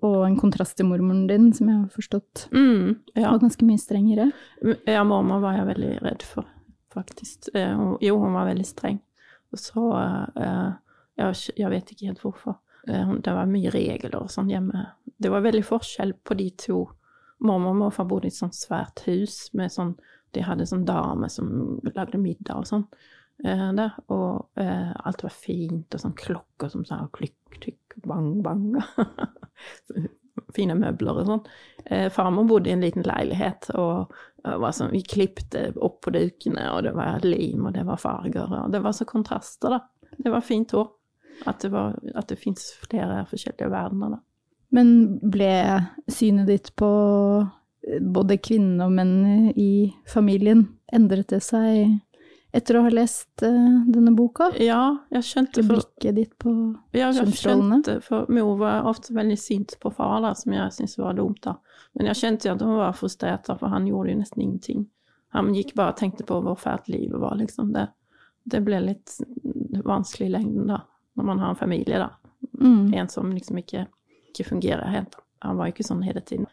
Og 0.03 0.25
en 0.27 0.35
kontrast 0.39 0.75
til 0.77 0.85
mormoren 0.89 1.27
din, 1.29 1.51
som 1.55 1.69
jeg 1.71 1.77
har 1.79 1.91
forstått 1.93 2.47
Mm, 2.51 2.97
ja. 3.15 3.29
var 3.31 3.39
ganske 3.39 3.63
mye 3.65 3.79
strengere. 3.79 4.31
ja, 4.87 5.03
mormor 5.03 5.39
var 5.41 5.53
jeg 5.57 5.67
veldig 5.69 5.91
redd 6.03 6.23
for, 6.27 6.45
faktisk. 6.93 7.49
Eh, 7.55 7.77
Jo, 8.01 8.19
hun 8.19 8.33
var 8.33 8.45
veldig 8.49 8.65
streng. 8.67 8.99
Og 9.53 9.59
så 9.59 9.83
eh, 10.35 10.73
jeg, 11.55 11.69
vet 11.69 11.91
ikke 11.93 12.07
helt 12.09 12.19
hvorfor. 12.21 12.57
Eh, 12.87 13.13
Det 13.21 13.33
var 13.33 13.45
mye 13.47 13.71
regler 13.71 14.15
og 14.19 14.27
sånn 14.29 14.49
hjemme. 14.51 14.87
Det 15.19 15.31
var 15.31 15.41
veldig 15.45 15.63
forskjell 15.63 16.13
på 16.25 16.35
de 16.37 16.49
to. 16.51 16.89
Mormor 17.39 17.69
og 17.71 17.75
morfar 17.77 18.05
bodde 18.07 18.25
i 18.25 18.31
et 18.31 18.33
sånt 18.39 18.55
svært 18.55 19.03
hus 19.07 19.49
med 19.53 19.69
sånn 19.71 19.95
De 20.33 20.41
hadde 20.41 20.65
sånn 20.65 20.85
dame 20.85 21.29
som 21.29 21.79
lagde 21.95 22.17
middag 22.17 22.55
og 22.57 22.65
sånn 22.65 22.85
der. 23.43 23.91
Og 24.09 24.47
alt 24.57 25.21
var 25.23 25.29
fint, 25.29 25.93
og 25.93 25.99
sånn 26.01 26.15
klokker 26.15 26.71
som 26.71 26.83
sa 26.85 27.07
klikk, 27.13 27.35
tykk, 27.61 27.77
bang, 28.03 28.29
bang. 28.45 28.67
Fine 30.55 30.75
møbler 30.77 31.21
og 31.21 31.29
sånn. 31.29 31.43
Eh, 31.85 32.07
farmor 32.13 32.47
bodde 32.49 32.71
i 32.71 32.75
en 32.75 32.85
liten 32.85 33.05
leilighet, 33.05 33.69
og 33.77 34.13
og 34.43 34.65
sånn, 34.75 34.91
vi 34.91 34.99
klipte 35.07 35.69
opp 35.79 36.01
på 36.03 36.11
dukene, 36.11 36.65
og 36.73 36.83
det 36.83 36.91
var 36.97 37.23
lim, 37.23 37.63
og 37.69 37.77
det 37.77 37.85
var 37.87 38.01
farger, 38.01 38.51
og 38.51 38.73
det 38.73 38.81
var 38.83 38.95
så 38.95 39.07
kontraster, 39.07 39.77
da. 39.77 39.79
Det 40.17 40.33
var 40.33 40.43
fint 40.45 40.73
òg. 40.75 40.91
At 41.49 41.63
det, 41.63 41.71
var, 41.73 41.95
det 42.29 42.37
fins 42.37 42.67
flere 42.83 43.23
forskjellige 43.29 43.71
verdener, 43.71 44.17
da. 44.17 44.19
Men 44.73 44.89
ble 45.31 45.53
synet 46.11 46.49
ditt 46.49 46.71
på 46.79 46.89
eh, 47.41 48.01
både 48.01 48.39
kvinner 48.41 48.89
og 48.89 48.95
menn 48.97 49.53
i 49.55 49.93
familien 50.09 50.65
endret 50.93 51.29
det 51.33 51.41
seg 51.45 51.95
etter 52.53 52.77
å 52.77 52.83
ha 52.85 52.91
lest 52.93 53.41
uh, 53.41 53.81
denne 53.89 54.13
boka? 54.13 54.51
Ja, 54.61 54.81
jeg 55.13 55.25
skjønte 55.25 55.63
for, 55.63 55.71
blikket 55.73 56.17
ditt 56.19 56.33
på 56.41 56.53
ja, 56.93 57.09
jeg 57.09 57.33
skjønte, 57.39 57.97
for 58.05 58.29
mor 58.33 58.55
var 58.61 58.89
ofte 58.89 59.15
veldig 59.17 59.37
sint 59.41 59.75
på 59.81 59.91
far, 59.93 60.19
da, 60.25 60.35
som 60.37 60.53
jeg 60.53 60.75
syntes 60.75 60.99
var 61.01 61.17
dumt. 61.17 61.41
da. 61.47 61.57
Men 61.97 62.11
jeg 62.11 62.21
kjente 62.21 62.53
at 62.53 62.61
hun 62.61 62.77
var 62.77 62.93
frustrert, 62.97 63.47
da, 63.49 63.57
for 63.57 63.73
han 63.73 63.89
gjorde 63.89 64.13
jo 64.13 64.21
nesten 64.21 64.45
ingenting. 64.45 64.85
Han 65.33 65.49
gikk 65.57 65.73
bare 65.77 65.95
og 65.95 65.99
tenkte 66.01 66.25
på 66.29 66.37
hvor 66.45 66.57
fælt 66.61 66.91
livet 66.93 67.17
var, 67.21 67.35
liksom. 67.41 67.73
Det, 67.73 67.87
det 68.45 68.61
ble 68.65 68.83
litt 68.85 69.17
vanskelig 69.81 70.29
i 70.29 70.35
lengden, 70.35 70.69
da, 70.69 70.83
når 71.17 71.29
man 71.31 71.41
har 71.41 71.53
en 71.55 71.61
familie, 71.63 72.01
da. 72.05 72.11
mm. 72.59 72.93
En 72.93 73.09
som 73.09 73.33
liksom 73.33 73.63
ikke, 73.63 73.87
ikke 74.29 74.51
fungerer 74.51 74.93
helt. 74.93 75.17
Han 75.41 75.57
var 75.57 75.67
jo 75.67 75.75
ikke 75.75 75.89
sånn 75.89 76.05
hele 76.05 76.21
tiden. 76.21 76.45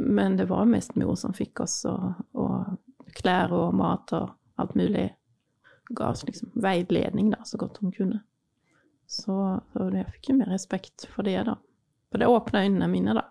Men 0.00 0.36
det 0.40 0.48
var 0.48 0.64
mest 0.64 0.96
mor 0.96 1.12
som 1.20 1.36
fikk 1.36 1.60
oss, 1.62 1.82
og, 1.86 2.24
og 2.32 3.12
klær 3.20 3.52
og 3.52 3.76
mat 3.76 4.16
og 4.16 4.32
alt 4.62 4.74
mulig. 4.80 5.10
Ga 5.90 6.12
oss 6.12 6.26
liksom 6.26 6.52
veiledning, 6.54 7.32
da, 7.34 7.42
så 7.44 7.58
godt 7.58 7.78
hun 7.82 7.92
kunne. 7.92 8.22
Så, 9.06 9.34
så 9.72 9.88
jeg 9.92 10.08
fikk 10.14 10.30
jo 10.30 10.38
mer 10.38 10.52
respekt 10.54 11.06
for 11.12 11.26
det, 11.26 11.40
da. 11.48 11.58
For 12.12 12.22
det 12.22 12.28
åpna 12.30 12.64
øynene 12.64 12.88
mine, 12.88 13.16
da. 13.18 13.26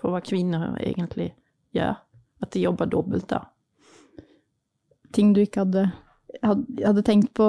For 0.00 0.14
hva 0.14 0.22
kvinner 0.24 0.76
egentlig 0.80 1.32
gjør. 1.76 1.98
At 2.40 2.54
de 2.54 2.62
jobber 2.64 2.88
dobbelt, 2.88 3.28
da. 3.28 3.42
Ting 5.12 5.34
du 5.36 5.42
ikke 5.42 5.66
hadde, 5.66 5.90
hadde, 6.40 7.02
tenkt 7.04 7.34
på 7.36 7.48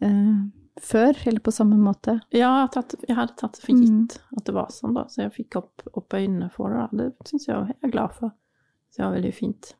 eh, 0.00 0.36
før, 0.80 1.18
eller 1.28 1.42
på 1.44 1.52
samme 1.52 1.76
måte? 1.80 2.18
Ja, 2.32 2.68
tatt, 2.72 2.94
jeg 3.04 3.18
hadde 3.18 3.36
tatt 3.36 3.58
det 3.58 3.66
for 3.66 3.82
gitt 3.82 4.16
at 4.38 4.46
det 4.46 4.54
var 4.56 4.70
sånn, 4.72 4.94
da. 4.96 5.04
Så 5.10 5.26
jeg 5.26 5.34
fikk 5.34 5.58
opp, 5.60 5.84
opp 5.92 6.16
øynene 6.16 6.48
for 6.54 6.72
det. 6.72 6.86
da. 6.92 7.10
Det 7.10 7.28
syns 7.28 7.50
jeg 7.50 7.74
jeg 7.74 7.80
er 7.82 7.92
glad 7.92 8.16
for. 8.16 8.32
Så 8.88 9.02
det 9.02 9.06
var 9.08 9.18
veldig 9.18 9.34
fint. 9.36 9.74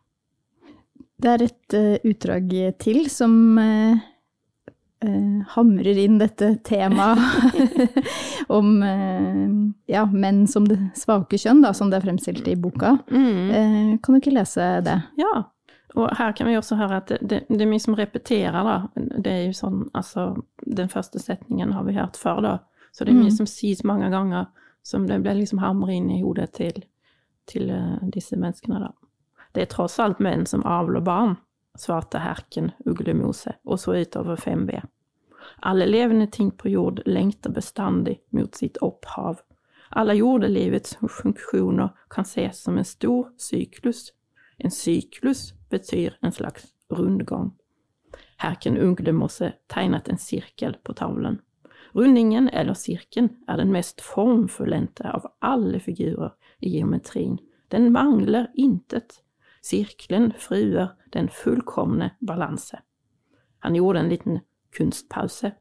Det 1.18 1.30
er 1.32 1.44
et 1.48 1.74
uh, 1.74 1.96
utdrag 2.06 2.52
til 2.78 3.00
som 3.10 3.32
uh, 3.58 3.98
uh, 5.02 5.38
hamrer 5.54 5.98
inn 5.98 6.20
dette 6.20 6.52
temaet 6.66 7.18
om 8.58 8.78
ja, 9.90 10.04
menn 10.08 10.46
som 10.48 10.68
det 10.68 10.78
svake 10.96 11.40
kjønn, 11.40 11.60
da, 11.64 11.74
som 11.76 11.90
det 11.90 11.98
er 11.98 12.06
fremstilt 12.06 12.46
i 12.48 12.54
boka. 12.56 12.94
Mm. 13.10 13.98
kan 14.00 14.14
du 14.14 14.20
ikke 14.20 14.32
lese 14.32 14.68
det? 14.86 14.94
Ja, 15.20 15.42
og 15.98 16.14
her 16.16 16.32
kan 16.36 16.48
vi 16.48 16.56
også 16.56 16.78
høre 16.78 17.02
at 17.02 17.10
det, 17.10 17.18
det, 17.28 17.42
det 17.50 17.60
er 17.64 17.68
mye 17.68 17.82
som 17.82 17.96
repeterer, 17.98 18.56
da. 18.64 18.78
Det 18.94 19.34
er 19.34 19.42
jo 19.48 19.56
sånn, 19.58 19.82
altså 19.96 20.30
Den 20.64 20.88
første 20.92 21.20
setningen 21.20 21.74
har 21.76 21.84
vi 21.84 21.96
hørt 21.98 22.16
før, 22.20 22.40
da. 22.44 22.54
Så 22.92 23.04
det 23.04 23.12
er 23.12 23.20
mye 23.20 23.32
mm. 23.34 23.38
som 23.40 23.50
sies 23.50 23.84
mange 23.84 24.08
ganger, 24.12 24.48
som 24.86 25.04
det 25.08 25.20
blir 25.24 25.36
liksom 25.42 25.60
hamret 25.60 25.98
inn 25.98 26.08
i 26.14 26.22
hodet 26.22 26.52
til, 26.56 26.80
til 27.50 27.68
disse 28.14 28.38
menneskene, 28.38 28.80
da. 28.86 28.94
Det 29.58 29.64
er 29.64 29.70
tross 29.72 29.96
alt 29.98 30.20
menn 30.22 30.44
som 30.46 30.60
avler 30.70 31.02
barn, 31.02 31.32
svarte 31.74 32.20
herken 32.22 32.68
Uglemose 32.86 33.56
og 33.66 33.80
så 33.82 33.96
utover 33.98 34.38
5B. 34.38 34.76
Alle 35.66 35.88
levende 35.88 36.28
ting 36.30 36.52
på 36.54 36.70
jord 36.70 37.00
lengter 37.10 37.50
bestandig 37.50 38.20
mot 38.30 38.54
sitt 38.54 38.78
opphav. 38.86 39.42
Alle 39.90 40.14
jordelivets 40.14 40.94
funksjoner 41.02 41.90
kan 42.06 42.30
ses 42.30 42.62
som 42.62 42.78
en 42.78 42.86
stor 42.86 43.32
syklus. 43.34 44.12
En 44.62 44.70
syklus 44.70 45.56
betyr 45.74 46.14
en 46.22 46.38
slags 46.38 46.70
rundgang. 46.94 47.50
Herken 48.38 48.78
Uglemose 48.78 49.56
tegnet 49.66 50.06
en 50.06 50.22
sirkel 50.22 50.78
på 50.86 50.94
tavlen. 50.94 51.42
Rundingen, 51.98 52.46
eller 52.48 52.78
sirkelen, 52.78 53.34
er 53.48 53.58
den 53.58 53.74
mest 53.74 54.06
formfullendte 54.06 55.10
av 55.10 55.32
alle 55.42 55.82
figurer 55.82 56.36
i 56.62 56.76
geometrien. 56.78 57.40
Den 57.74 57.90
mangler 57.90 58.52
intet. 58.54 59.24
Sirkelen 59.62 60.32
fruer 60.38 60.94
den 61.12 61.28
fullkomne 61.28 62.10
balanse. 62.20 62.82
Han 63.58 63.74
gjorde 63.74 64.00
en 64.00 64.08
liten 64.08 64.40
kunstpause, 64.76 65.52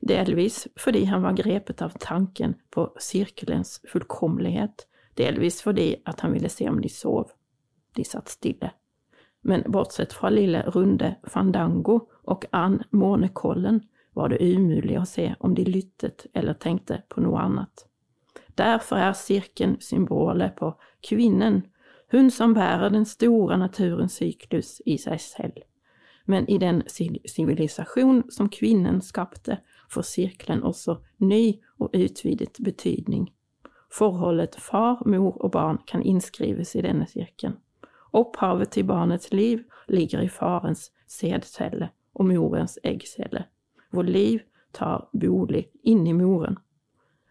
delvis 0.00 0.66
fordi 0.80 1.04
han 1.04 1.22
var 1.22 1.32
grepet 1.32 1.82
av 1.82 1.96
tanken 2.00 2.54
på 2.70 2.88
sirkelens 3.00 3.80
fullkomlighet, 3.88 4.86
delvis 5.14 5.62
fordi 5.62 5.94
at 6.04 6.20
han 6.20 6.32
ville 6.32 6.48
se 6.48 6.68
om 6.68 6.80
de 6.80 6.88
sov. 6.88 7.30
De 7.94 8.04
satt 8.04 8.28
stille. 8.28 8.70
Men 9.44 9.62
bortsett 9.66 10.12
fra 10.12 10.30
lille 10.30 10.62
runde 10.74 11.14
Fandango 11.28 12.00
og 12.24 12.46
Ann 12.52 12.82
Månekollen 12.90 13.82
var 14.14 14.28
det 14.28 14.40
umulig 14.42 14.96
å 14.98 15.06
se 15.06 15.34
om 15.40 15.54
de 15.54 15.66
lyttet 15.68 16.26
eller 16.34 16.54
tenkte 16.54 17.02
på 17.08 17.20
noe 17.20 17.42
annet. 17.42 17.84
Derfor 18.54 19.02
er 19.02 19.16
sirken 19.18 19.76
symbolet 19.82 20.54
på 20.56 20.72
kvinnen 21.04 21.64
hun 22.12 22.30
som 22.30 22.54
bærer 22.54 22.88
den 22.88 23.04
store 23.04 23.58
naturens 23.58 24.18
syklus 24.20 24.80
i 24.86 24.96
seg 24.98 25.20
selv. 25.20 25.62
Men 26.26 26.48
i 26.48 26.58
den 26.58 26.82
sivilisasjon 26.88 28.22
som 28.30 28.48
kvinnen 28.48 29.02
skapte, 29.02 29.58
får 29.90 30.02
sirkelen 30.02 30.62
også 30.62 30.96
ny 31.18 31.60
og 31.78 31.92
utvidet 31.94 32.58
betydning. 32.64 33.28
Forholdet 33.92 34.56
far, 34.58 35.02
mor 35.06 35.36
og 35.44 35.52
barn 35.52 35.78
kan 35.86 36.02
innskrives 36.02 36.74
i 36.74 36.82
denne 36.82 37.06
sirkelen. 37.06 37.58
Opphavet 38.12 38.70
til 38.70 38.84
barnets 38.84 39.32
liv 39.32 39.62
ligger 39.88 40.22
i 40.22 40.28
farens 40.28 40.92
sædcelle 41.06 41.90
og 42.14 42.26
morens 42.26 42.78
eggcelle, 42.84 43.44
hvor 43.90 44.02
liv 44.02 44.40
tar 44.74 45.08
bolig 45.20 45.66
inni 45.82 46.12
moren. 46.12 46.58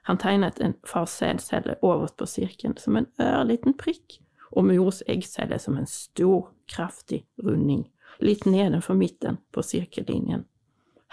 Han 0.03 0.17
tegnet 0.17 0.59
en 0.61 0.75
fars 0.87 1.09
sædcelle 1.09 1.75
overst 1.81 2.17
på 2.17 2.25
sirkelen 2.25 2.77
som 2.77 2.97
en 2.99 3.07
ørliten 3.19 3.77
prikk 3.79 4.19
og 4.55 4.65
mors 4.65 5.01
eggcelle 5.09 5.59
som 5.59 5.77
en 5.77 5.89
stor, 5.89 6.51
kraftig 6.69 7.23
runding, 7.43 7.87
litt 8.19 8.45
nedenfor 8.45 8.97
midten 8.97 9.39
på 9.51 9.63
sirkellinjen. 9.65 10.45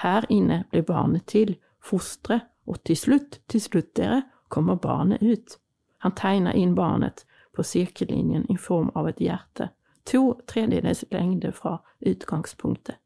Her 0.01 0.25
inne 0.29 0.65
blir 0.71 0.85
barnet 0.89 1.27
til, 1.27 1.57
fosteret, 1.81 2.47
og 2.67 2.79
til 2.85 2.97
slutt, 2.97 3.41
til 3.49 3.61
slutt, 3.61 3.97
dere, 3.97 4.23
kommer 4.49 4.77
barnet 4.77 5.23
ut. 5.23 5.57
Han 6.05 6.15
tegner 6.15 6.55
inn 6.55 6.75
barnet 6.75 7.25
på 7.57 7.65
sirkellinjen 7.67 8.45
i 8.53 8.57
form 8.57 8.93
av 8.95 9.09
et 9.11 9.21
hjerte, 9.21 9.71
to 10.07 10.37
tredjedels 10.47 11.05
lengde 11.11 11.51
fra 11.53 11.81
utgangspunktet. 12.07 13.01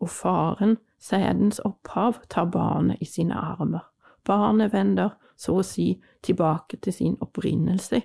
Og 0.00 0.10
faren, 0.10 0.76
sædens 1.00 1.58
opphav, 1.64 2.20
tar 2.30 2.50
barnet 2.52 3.00
i 3.00 3.08
sine 3.08 3.34
armer. 3.34 3.88
Barnet 4.24 4.72
vender, 4.72 5.16
så 5.36 5.58
å 5.58 5.66
si, 5.66 5.96
tilbake 6.22 6.78
til 6.80 6.92
sin 6.92 7.16
opprinnelse 7.20 8.00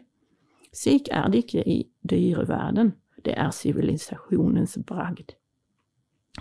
slik 0.75 1.09
er 1.11 1.29
det 1.29 1.45
ikke 1.45 1.63
i 1.67 1.79
dyreverden, 2.09 2.93
det 3.25 3.35
er 3.37 3.51
sivilisasjonens 3.51 4.77
bragd. 4.87 5.35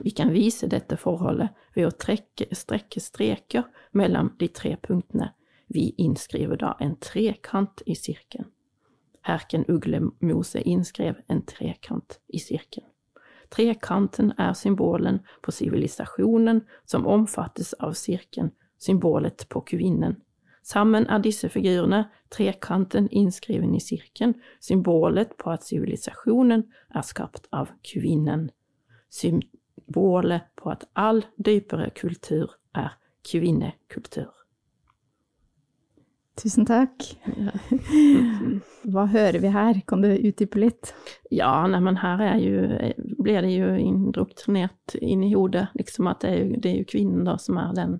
Vi 0.01 0.11
kan 0.11 0.33
vise 0.33 0.69
dette 0.71 0.97
forholdet 0.97 1.49
ved 1.75 1.89
å 1.89 1.97
trekke, 1.97 2.47
strekke 2.55 3.01
streker 3.03 3.67
mellom 3.93 4.35
de 4.39 4.49
tre 4.49 4.77
punktene. 4.77 5.33
Vi 5.69 5.91
innskriver 5.99 6.57
da 6.61 6.77
en 6.81 6.97
trekant 7.03 7.83
i 7.87 7.97
sirkelen. 7.99 8.49
Herken 9.29 9.67
Uglemose 9.69 10.63
innskrev 10.63 11.19
en 11.29 11.43
trekant 11.45 12.21
i 12.29 12.39
sirkelen. 12.41 12.89
Trekanten 13.51 14.33
er 14.39 14.53
symbolen 14.53 15.23
på 15.43 15.53
sivilisasjonen 15.53 16.63
som 16.85 17.07
omfattes 17.09 17.75
av 17.81 17.97
sirkelen, 17.97 18.53
symbolet 18.79 19.47
på 19.49 19.63
kvinnen, 19.73 20.19
Sammen 20.69 21.07
er 21.09 21.23
disse 21.25 21.49
figurene, 21.49 22.03
trekanten 22.29 23.07
innskriven 23.09 23.73
i 23.75 23.81
sirkelen, 23.81 24.35
symbolet 24.61 25.31
på 25.41 25.55
at 25.55 25.65
sivilisasjonen 25.65 26.67
er 26.93 27.07
skapt 27.09 27.47
av 27.57 27.71
kvinnen. 27.89 28.51
Symbolet 29.09 30.51
på 30.61 30.75
at 30.75 30.85
all 30.93 31.23
dypere 31.41 31.89
kultur 31.97 32.53
er 32.77 32.99
kvinnekultur. 33.25 34.35
Tusen 36.39 36.69
takk. 36.69 37.07
Hva 38.93 39.07
hører 39.11 39.41
vi 39.43 39.55
her? 39.55 39.81
Kan 39.89 40.05
du 40.05 40.11
utdype 40.13 40.61
litt? 40.61 40.93
Ja, 41.35 41.65
nei, 41.67 41.81
men 41.83 41.97
her 42.03 42.21
jo, 42.39 42.67
blir 43.19 43.41
det 43.43 43.55
jo 43.57 43.73
indoktrinert 43.81 44.99
inn 45.01 45.25
i 45.25 45.33
hodet, 45.33 45.71
liksom 45.81 46.13
at 46.13 46.21
det 46.23 46.35
er 46.35 46.39
jo, 46.43 46.61
det 46.61 46.71
er 46.71 46.77
jo 46.83 46.91
kvinnen 46.93 47.25
da 47.27 47.39
som 47.41 47.57
er 47.59 47.73
den, 47.81 47.97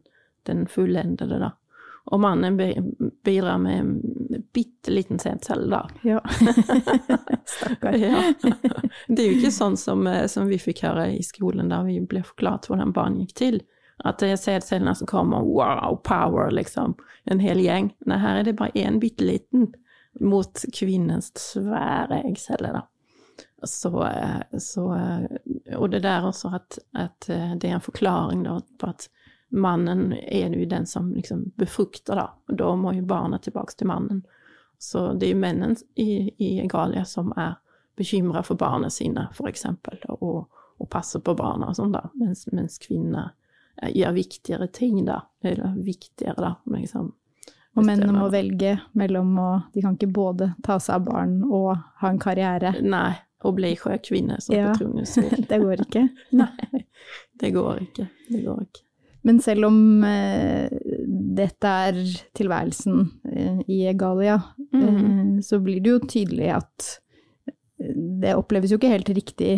den 0.47 0.69
fullendede, 0.71 1.41
da. 1.41 1.51
Og 2.09 2.21
mannen 2.21 2.57
bidrar 3.25 3.59
med 3.59 3.79
en 3.79 4.45
bitte 4.53 4.91
liten 4.91 5.19
sædcelle, 5.19 5.69
da. 5.77 5.89
Ja. 6.03 6.21
Stakkar. 7.45 7.93
ja. 7.93 8.33
Det 9.09 9.23
er 9.23 9.27
jo 9.27 9.37
ikke 9.37 9.53
sånn 9.53 9.77
som, 9.77 10.07
eh, 10.09 10.25
som, 10.31 10.49
vi 10.49 10.61
fikk 10.63 10.87
høre 10.87 11.11
i 11.19 11.23
skolen, 11.25 11.69
da 11.69 11.83
vi 11.85 11.99
ble 12.01 12.23
forklart 12.25 12.71
hvordan 12.71 12.95
barn 12.97 13.19
gikk 13.21 13.35
til. 13.41 13.61
At 14.09 14.23
det 14.23 14.33
er 14.33 14.41
sædcellene 14.41 14.95
som 14.97 15.11
kommer, 15.11 15.45
wow, 15.45 15.99
power, 16.07 16.53
liksom. 16.55 16.97
En 17.29 17.43
hel 17.45 17.61
gjeng. 17.61 17.93
Nei, 18.09 18.21
her 18.23 18.41
er 18.41 18.49
det 18.49 18.57
bare 18.57 18.77
én 18.79 19.01
bitte 19.03 19.27
liten 19.27 19.69
mot 20.25 20.65
kvinnens 20.75 21.29
svære 21.37 22.23
eggcelle, 22.25 22.73
da. 22.79 22.87
Så, 23.69 23.93
eh, 24.07 24.59
så, 24.63 24.89
eh, 24.97 25.77
Og 25.77 25.91
det 25.91 26.07
der 26.07 26.25
også 26.25 26.55
at, 26.55 26.79
at 26.95 27.27
det 27.29 27.69
er 27.69 27.75
en 27.75 27.85
forklaring 27.85 28.47
da, 28.47 28.61
på 28.81 28.95
at 28.95 29.11
mannen 29.49 30.13
er 30.13 30.55
jo 30.55 30.67
den 30.69 30.87
som 30.87 31.13
liksom 31.15 31.53
befrukter, 31.57 32.17
da. 32.17 32.27
Og 32.49 32.59
da 32.59 32.75
må 32.77 32.93
jo 32.97 33.07
barnet 33.09 33.47
tilbake 33.47 33.77
til 33.79 33.91
mannen. 33.91 34.23
Så 34.79 35.13
det 35.13 35.27
er 35.27 35.35
jo 35.35 35.41
mennene 35.43 35.77
i, 35.95 36.31
i 36.39 36.51
Galia 36.69 37.05
som 37.09 37.33
er 37.37 37.57
bekymra 37.99 38.45
for 38.47 38.59
barna 38.61 38.91
sine, 38.91 39.27
eksempel, 39.49 39.99
og, 40.09 40.47
og 40.79 40.91
passer 40.91 41.23
på 41.25 41.35
barna 41.35 41.73
og 41.73 41.79
sånn, 41.79 41.97
da, 41.97 42.05
mens, 42.15 42.47
mens 42.55 42.79
kvinner 42.79 43.33
gjør 43.95 44.15
viktigere 44.15 44.69
ting, 44.75 45.01
da. 45.07 45.23
Eller 45.43 45.75
viktigere, 45.83 46.39
da, 46.39 46.55
liksom. 46.77 47.13
Og 47.79 47.87
mennene 47.87 48.15
må 48.15 48.27
velge 48.33 48.73
mellom 48.99 49.37
å 49.39 49.49
De 49.71 49.83
kan 49.85 49.95
ikke 49.95 50.11
både 50.11 50.49
ta 50.67 50.81
seg 50.83 50.97
av 50.97 51.05
barn 51.07 51.37
og 51.45 51.77
ha 52.01 52.11
en 52.11 52.19
karriere. 52.19 52.73
Nei, 52.83 53.13
og 53.47 53.55
bli 53.59 53.75
sjøkvinne, 53.79 54.41
som 54.43 54.57
ja, 54.57 54.73
Petronius 54.73 55.15
vil. 55.21 55.45
det 55.51 55.61
går 55.63 55.85
ikke. 55.87 56.05
Nei, 56.39 56.83
det 57.39 57.53
går 57.55 57.83
ikke. 57.87 58.09
Det 58.29 58.43
går 58.43 58.63
ikke. 58.67 58.88
Men 59.29 59.43
selv 59.45 59.69
om 59.69 60.05
eh, 60.09 60.73
dette 61.37 61.73
er 61.89 61.99
tilværelsen 62.39 63.03
eh, 63.29 63.59
i 63.69 63.83
Egalia, 63.91 64.39
mm. 64.73 64.85
eh, 64.85 65.43
så 65.45 65.59
blir 65.61 65.83
det 65.85 65.93
jo 65.93 65.99
tydelig 66.09 66.49
at 66.57 66.87
eh, 67.51 67.93
det 68.23 68.33
oppleves 68.39 68.73
jo 68.73 68.79
ikke 68.81 68.95
helt 68.95 69.13
riktig 69.13 69.51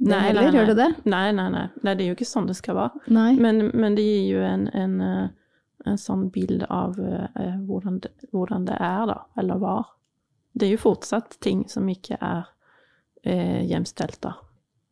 nei, 0.00 0.22
heller, 0.24 0.40
nei, 0.40 0.48
nei. 0.48 0.56
gjør 0.56 0.70
det 0.70 0.78
det? 0.78 0.88
Nei, 1.04 1.26
nei, 1.36 1.46
nei, 1.52 1.66
nei. 1.68 1.94
Det 1.98 2.06
er 2.06 2.08
jo 2.08 2.16
ikke 2.16 2.30
sånn 2.30 2.48
det 2.48 2.56
skal 2.56 2.78
være. 2.80 3.04
Men, 3.12 3.66
men, 3.74 3.98
det 3.98 4.08
gir 4.08 4.26
jo 4.38 4.42
en, 4.48 4.66
en, 4.72 4.98
eh, 5.04 5.54
en 5.92 6.00
sånn 6.00 6.26
bilde 6.32 6.68
av 6.72 6.96
eh, 6.96 7.56
hvordan, 7.68 8.00
det, 8.00 8.14
hvordan, 8.32 8.64
det, 8.72 8.80
er, 8.80 9.04
da, 9.12 9.20
eller 9.44 9.60
var. 9.60 9.96
Det 10.56 10.70
er 10.70 10.78
jo 10.78 10.84
fortsatt 10.88 11.36
ting 11.44 11.66
som 11.68 11.92
ikke 11.92 12.16
er 12.16 12.46
eh, 13.28 13.66
hjemstelt, 13.68 14.22
da. 14.24 14.38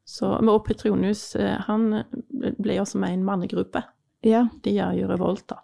Så, 0.08 0.36
og 0.40 0.62
Petronius, 0.64 1.34
han 1.66 1.90
ble 2.32 2.78
også 2.80 2.96
med 3.00 3.12
i 3.12 3.16
en 3.18 3.26
mannegruppe. 3.26 3.82
Ja. 4.26 4.46
De 4.64 4.72
gjør 4.74 4.96
jo 4.98 5.08
revolt, 5.10 5.44
da. 5.50 5.60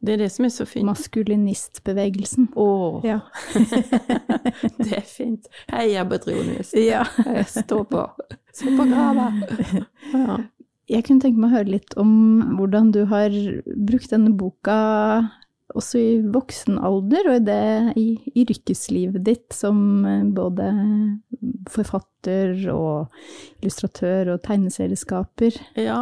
Det 0.00 0.14
er 0.14 0.22
det 0.22 0.30
som 0.32 0.46
er 0.46 0.52
så 0.54 0.64
fint. 0.64 0.86
Maskulinistbevegelsen. 0.88 2.46
Åh, 2.56 3.00
Ja. 3.04 3.18
det 4.80 4.94
er 4.96 5.04
fint. 5.04 5.48
Heia 5.68 6.04
Petronius. 6.08 6.72
ja. 6.74 7.02
Stå 7.44 7.82
på. 7.84 8.06
Stå 8.52 8.76
på 8.78 8.86
grava. 8.88 9.28
Ja. 10.14 10.38
Jeg 10.90 11.04
kunne 11.06 11.22
tenke 11.22 11.38
meg 11.38 11.52
å 11.52 11.56
høre 11.60 11.70
litt 11.70 11.92
om 12.02 12.08
hvordan 12.58 12.88
du 12.90 13.04
har 13.06 13.30
brukt 13.78 14.10
denne 14.10 14.32
boka 14.34 14.74
også 15.78 16.00
i 16.02 16.08
voksen 16.34 16.80
alder, 16.82 17.28
og 17.30 17.36
i 17.36 17.44
det 17.46 17.92
i 18.00 18.06
yrkeslivet 18.42 19.22
ditt 19.22 19.54
som 19.54 20.02
eh, 20.02 20.24
både 20.34 20.66
forfatter 21.70 22.56
og 22.74 23.12
illustratør 23.62 24.32
og 24.34 24.42
tegneserieskaper. 24.48 25.60
ja. 25.78 26.00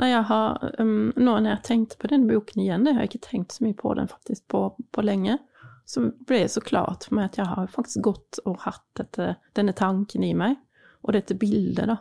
Nei, 0.00 0.10
jeg 0.10 0.26
har, 0.26 0.62
um, 0.82 1.12
nå 1.14 1.36
når 1.38 1.50
jeg 1.52 1.64
tenkte 1.68 1.98
på 2.00 2.10
den 2.10 2.26
boken 2.26 2.62
igjen, 2.64 2.86
det 2.86 2.96
har 2.96 3.04
jeg 3.04 3.12
ikke 3.12 3.28
tenkt 3.28 3.54
så 3.54 3.66
mye 3.66 3.76
på 3.78 3.92
den 3.94 4.10
faktisk 4.10 4.46
på, 4.50 4.62
på 4.90 5.04
lenge, 5.04 5.38
så 5.86 6.08
ble 6.26 6.40
det 6.42 6.50
så 6.54 6.62
klart 6.64 7.06
for 7.06 7.18
meg 7.18 7.28
at 7.28 7.38
jeg 7.38 7.50
har 7.50 7.70
faktisk 7.70 8.02
gått 8.08 8.40
og 8.48 8.64
hatt 8.64 8.84
dette, 8.98 9.34
denne 9.54 9.74
tanken 9.76 10.24
i 10.26 10.32
meg, 10.34 10.56
og 11.04 11.14
dette 11.14 11.36
bildet 11.38 11.92
da. 11.92 12.00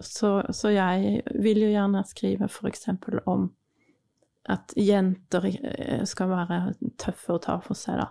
Så, 0.00 0.40
så 0.56 0.72
jeg 0.72 1.22
vil 1.40 1.62
jo 1.62 1.72
gjerne 1.72 2.02
skrive 2.08 2.48
eksempel 2.68 3.20
om 3.28 3.50
at 4.50 4.72
jenter 4.76 5.46
eh, 5.50 6.04
skal 6.08 6.30
være 6.30 6.60
tøffe 6.98 7.36
og 7.36 7.42
ta 7.44 7.58
for 7.62 7.78
seg 7.78 8.00
da. 8.00 8.08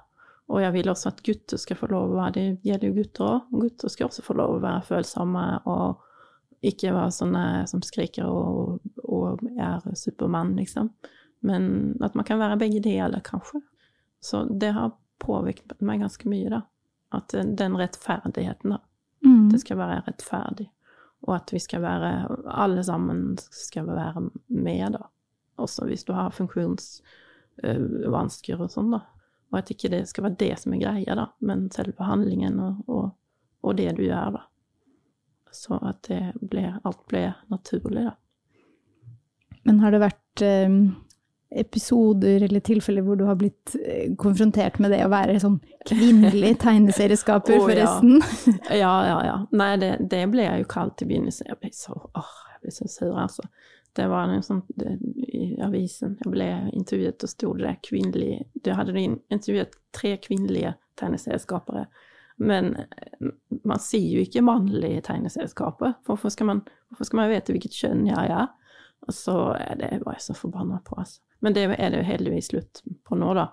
Og 0.50 0.64
jeg 0.64 0.74
vil 0.74 0.90
også 0.90 1.12
at 1.12 1.24
gutter 1.26 1.62
skal 1.62 1.78
få 1.78 1.90
lov 1.92 2.14
å 2.14 2.20
være, 2.22 2.36
det 2.38 2.70
gjelder 2.70 2.90
jo 2.90 2.98
gutter 2.98 3.26
òg. 3.26 3.50
gutter 3.66 3.92
skal 3.94 4.08
også 4.08 4.26
få 4.26 4.38
lov 4.40 4.56
å 4.56 4.62
være 4.64 4.86
følsomme 4.88 5.44
og 5.70 6.06
ikke 6.66 6.94
være 6.96 7.16
sånne 7.16 7.44
som 7.70 7.84
skriker 7.86 8.28
og, 8.28 8.80
og 9.30 9.44
er 9.56 9.96
supermann, 9.96 10.56
liksom. 10.58 10.90
Men 11.40 11.96
at 12.04 12.16
man 12.16 12.26
kan 12.28 12.40
være 12.40 12.58
begge 12.60 12.80
deler, 12.84 13.22
kanskje. 13.24 13.62
Så 14.20 14.44
det 14.60 14.72
har 14.76 14.92
påvirket 15.20 15.82
meg 15.82 16.00
ganske 16.04 16.30
mye, 16.30 16.50
da. 16.52 16.62
At 17.16 17.30
den, 17.34 17.56
den 17.56 17.78
rettferdigheten, 17.80 18.70
da. 18.76 18.80
Mm. 19.26 19.50
Det 19.52 19.60
skal 19.64 19.78
være 19.80 20.04
rettferdig. 20.08 20.72
Og 21.28 21.36
at 21.36 21.52
vi 21.52 21.60
skal 21.60 21.82
være 21.84 22.28
Alle 22.48 22.84
sammen 22.84 23.38
skal 23.52 23.88
være 23.88 24.30
med, 24.48 24.92
da. 24.96 25.02
Også 25.60 25.86
hvis 25.88 26.04
du 26.08 26.14
har 26.16 26.32
funksjonsvansker 26.36 28.62
og 28.62 28.72
sånn, 28.72 28.92
da. 28.96 29.02
Og 29.50 29.58
at 29.60 29.72
ikke 29.74 29.92
det 29.92 30.10
skal 30.10 30.24
være 30.28 30.40
det 30.40 30.56
som 30.62 30.74
er 30.76 30.84
greia, 30.84 31.14
da, 31.18 31.26
men 31.42 31.72
selve 31.74 32.04
handlingen 32.06 32.60
og, 32.62 32.74
og, 32.88 33.06
og 33.66 33.72
det 33.80 33.92
du 33.98 34.04
gjør, 34.06 34.30
da. 34.38 34.42
Så 35.52 35.74
at 35.82 36.04
det 36.06 36.34
ble, 36.46 36.80
alt 36.86 37.08
ble 37.10 37.34
naturlig, 37.50 38.04
da. 38.12 38.16
Men 39.70 39.84
har 39.84 39.94
det 39.94 40.02
vært 40.02 40.42
eh, 40.42 40.78
episoder 41.62 42.44
eller 42.46 42.62
tilfeller 42.66 43.06
hvor 43.06 43.18
du 43.20 43.26
har 43.28 43.38
blitt 43.38 43.76
eh, 43.78 44.12
konfrontert 44.18 44.80
med 44.82 44.94
det 44.94 45.04
å 45.06 45.12
være 45.14 45.40
sånn 45.42 45.60
kvinnelig 45.90 46.56
tegneserieskaper, 46.66 47.58
oh, 47.58 47.68
forresten? 47.70 48.18
Ja, 48.82 48.94
ja, 49.06 49.18
ja. 49.26 49.38
Nei, 49.54 49.74
det, 49.82 49.96
det 50.10 50.24
ble 50.34 50.46
jeg 50.46 50.64
jo 50.64 50.70
kalt 50.74 51.06
i 51.06 51.10
begynnelsen. 51.10 51.50
Jeg 51.50 51.62
ble 51.62 51.74
så, 51.74 51.94
åh, 51.98 52.36
jeg 52.56 52.66
ble 52.66 52.76
så 52.76 52.90
sur, 52.90 53.14
altså. 53.14 53.46
Det 53.98 54.06
var 54.10 54.30
noe 54.30 54.42
sånt 54.46 54.70
det, 54.78 54.98
i 55.34 55.56
avisen. 55.66 56.14
Jeg 56.22 56.34
ble 56.34 56.50
intervjuet, 56.78 57.26
og 57.26 57.32
sto 57.32 57.56
det 57.58 57.66
der 57.66 57.80
kvinnelig 57.86 58.36
Du 58.54 58.70
hadde 58.78 58.94
intervjuet 59.02 59.74
tre 59.96 60.14
kvinnelige 60.22 60.76
tegneserieskapere. 61.02 61.88
Men 62.40 62.76
eh, 62.84 63.34
man 63.68 63.82
sier 63.82 64.20
jo 64.20 64.26
ikke 64.26 64.46
mannlige 64.46 65.02
tegneserieskaper. 65.10 65.98
Hvorfor 66.06 66.34
skal 66.34 66.52
man, 66.54 66.62
hvorfor 66.90 67.10
skal 67.10 67.24
man 67.24 67.34
vite 67.34 67.54
hvilket 67.56 67.76
kjønn 67.82 68.06
jeg 68.10 68.34
er? 68.38 68.48
Og 69.08 69.14
så 69.16 69.36
det 69.80 70.02
var 70.06 70.14
jeg 70.18 70.22
så 70.28 70.36
forbanna 70.38 70.82
på, 70.86 70.98
altså. 71.00 71.20
Men 71.42 71.54
det 71.54 71.64
er 71.80 71.90
det 71.90 72.02
jo 72.04 72.08
heldigvis 72.12 72.50
slutt 72.52 72.82
på 73.08 73.18
nå, 73.18 73.34
da. 73.38 73.48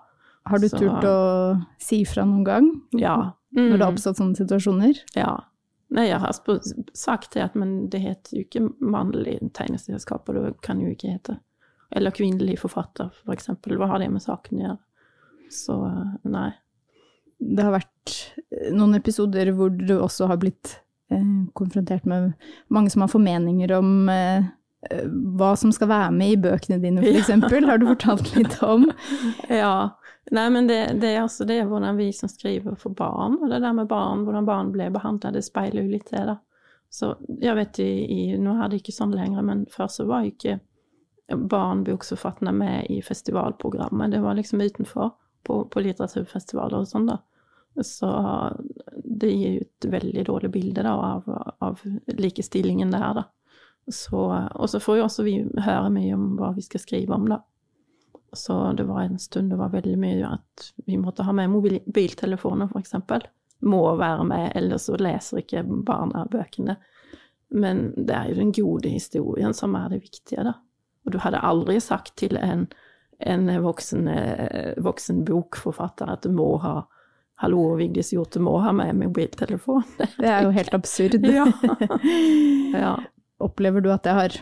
Har 0.45 0.59
du 0.59 0.67
Så- 0.69 0.77
turt 0.79 1.03
å 1.03 1.65
si 1.79 2.03
fra 2.05 2.23
noen 2.25 2.43
gang? 2.45 2.81
Ja. 2.93 3.33
Når 3.55 3.71
det 3.77 3.81
har 3.81 3.91
Mm. 3.91 3.95
oppstått 3.95 4.17
sånne 4.17 4.35
situasjoner? 4.37 4.99
Ja. 5.15 5.37
Nei, 5.89 6.07
jeg 6.09 6.19
har 6.19 6.31
sagt 6.93 7.31
det, 7.33 7.41
at 7.43 7.55
men 7.55 7.87
det 7.89 8.01
heter 8.01 8.37
jo 8.37 8.43
ikke 8.43 8.73
mannlig 8.81 9.39
tegneserieskaper, 9.53 10.33
det 10.45 10.61
kan 10.61 10.79
jo 10.81 10.87
ikke 10.93 11.11
hete. 11.13 11.39
Eller 11.91 12.11
kvinnelig 12.11 12.59
forfatter, 12.59 13.09
for 13.23 13.33
eksempel. 13.33 13.77
Hva 13.77 13.87
har 13.87 13.99
det 13.99 14.11
med 14.11 14.21
saken 14.21 14.59
å 14.59 14.63
gjøre? 14.67 14.79
Så 15.49 16.21
nei. 16.25 16.51
Det 17.39 17.63
har 17.63 17.71
vært 17.71 18.33
eh, 18.51 18.71
noen 18.73 18.95
episoder 18.95 19.53
hvor 19.55 19.69
du 19.69 19.97
også 20.01 20.27
har 20.27 20.37
blitt 20.37 20.79
eh, 21.09 21.23
konfrontert 21.55 22.05
med 22.05 22.33
mange 22.69 22.91
som 22.91 23.01
har 23.01 23.07
formeninger 23.07 23.71
om 23.77 24.09
eh, 24.09 24.43
hva 25.37 25.55
som 25.57 25.71
skal 25.73 25.89
være 25.89 26.11
med 26.13 26.33
i 26.33 26.41
bøkene 26.41 26.77
dine, 26.81 27.05
eksempel. 27.17 27.65
Har 27.65 27.79
du 27.81 27.87
fortalt 27.89 28.35
litt 28.35 28.59
om? 28.63 28.89
Ja. 29.61 29.97
Nei, 30.31 30.49
men 30.51 30.65
det, 30.67 30.99
det 30.99 31.13
altså 31.21 31.45
det 31.47 31.61
er 31.61 31.69
hvordan 31.69 31.95
vi 31.95 32.09
som 32.11 32.27
skriver 32.27 32.75
for 32.75 32.91
barn, 32.91 33.37
og 33.39 33.47
det 33.47 33.61
der 33.63 33.71
med 33.73 33.87
barn, 33.87 34.25
hvordan 34.27 34.47
barn 34.47 34.73
ble 34.73 34.89
behandlet, 34.91 35.37
det 35.37 35.45
speiler 35.45 35.85
jo 35.85 35.93
litt 35.93 36.11
det, 36.11 36.25
da. 36.27 36.35
Så 36.91 37.13
jeg 37.39 37.55
vet 37.55 37.79
i, 37.83 37.91
i 38.11 38.19
Nå 38.39 38.57
er 38.59 38.67
det 38.67 38.81
ikke 38.81 38.95
sånn 38.95 39.15
lenger, 39.15 39.45
men 39.47 39.63
før 39.71 39.87
så 39.91 40.03
var 40.07 40.25
jo 40.25 40.33
ikke 40.33 40.57
barneboksforfatterne 41.31 42.53
med 42.55 42.91
i 42.91 42.99
festivalprogrammet. 43.03 44.11
Det 44.11 44.21
var 44.23 44.35
liksom 44.35 44.61
utenfor, 44.61 45.13
på, 45.47 45.61
på 45.71 45.83
litteraturfestivaler 45.83 46.83
og 46.83 46.91
sånn, 46.91 47.07
da. 47.07 47.21
Så 47.83 48.11
det 49.03 49.31
gir 49.31 49.57
jo 49.57 49.65
et 49.65 49.89
veldig 49.95 50.23
dårlig 50.27 50.51
bilde 50.51 50.83
da, 50.83 50.95
av, 50.95 51.27
av 51.63 51.83
likestillingen 52.19 52.91
der, 52.91 53.21
da. 53.21 53.27
Så, 53.87 54.49
og 54.55 54.69
så 54.69 54.79
får 54.83 54.97
jo 54.97 55.05
også 55.05 55.23
vi 55.23 55.37
høre 55.63 55.91
mye 55.93 56.15
om 56.17 56.33
hva 56.39 56.51
vi 56.57 56.65
skal 56.65 56.83
skrive 56.83 57.15
om, 57.15 57.27
da. 57.31 57.39
Så 58.35 58.73
det 58.75 58.83
var 58.83 59.05
en 59.05 59.19
stund 59.19 59.53
det 59.53 59.59
var 59.59 59.71
veldig 59.71 59.95
mye 59.99 60.27
at 60.27 60.65
vi 60.85 60.97
måtte 60.99 61.23
ha 61.23 61.31
med 61.35 61.53
mobiltelefoner, 61.53 62.73
eksempel. 62.79 63.23
Må 63.63 63.81
være 63.97 64.25
med, 64.27 64.51
ellers 64.59 64.89
så 64.89 64.99
leser 64.99 65.41
ikke 65.41 65.63
barna 65.87 66.25
bøkene. 66.29 66.75
Men 67.55 67.93
det 67.95 68.13
er 68.13 68.29
jo 68.29 68.41
den 68.41 68.51
gode 68.51 68.91
historien 68.91 69.55
som 69.55 69.75
er 69.79 69.87
det 69.93 70.03
viktige, 70.03 70.43
da. 70.43 70.57
Og 71.07 71.15
du 71.15 71.21
hadde 71.23 71.41
aldri 71.47 71.79
sagt 71.79 72.17
til 72.19 72.35
en, 72.41 72.67
en 73.23 73.49
voksen, 73.63 74.07
eh, 74.11 74.73
voksen 74.83 75.23
bokforfatter 75.25 76.11
at 76.11 76.27
du 76.27 76.35
må 76.35 76.57
ha 76.65 76.81
Hallo, 77.37 77.75
Vigdis 77.77 78.09
Hjorth, 78.15 78.39
må 78.41 78.55
ha 78.63 78.71
med 78.73 78.97
mobiltelefon. 78.97 79.83
Det 80.17 80.25
er 80.25 80.47
jo 80.47 80.53
helt 80.55 80.73
absurd. 80.73 81.19
Ja. 81.37 81.45
ja. 82.73 82.95
Opplever 83.39 83.81
du 83.85 83.91
at 83.93 84.03
det 84.07 84.13
har 84.17 84.33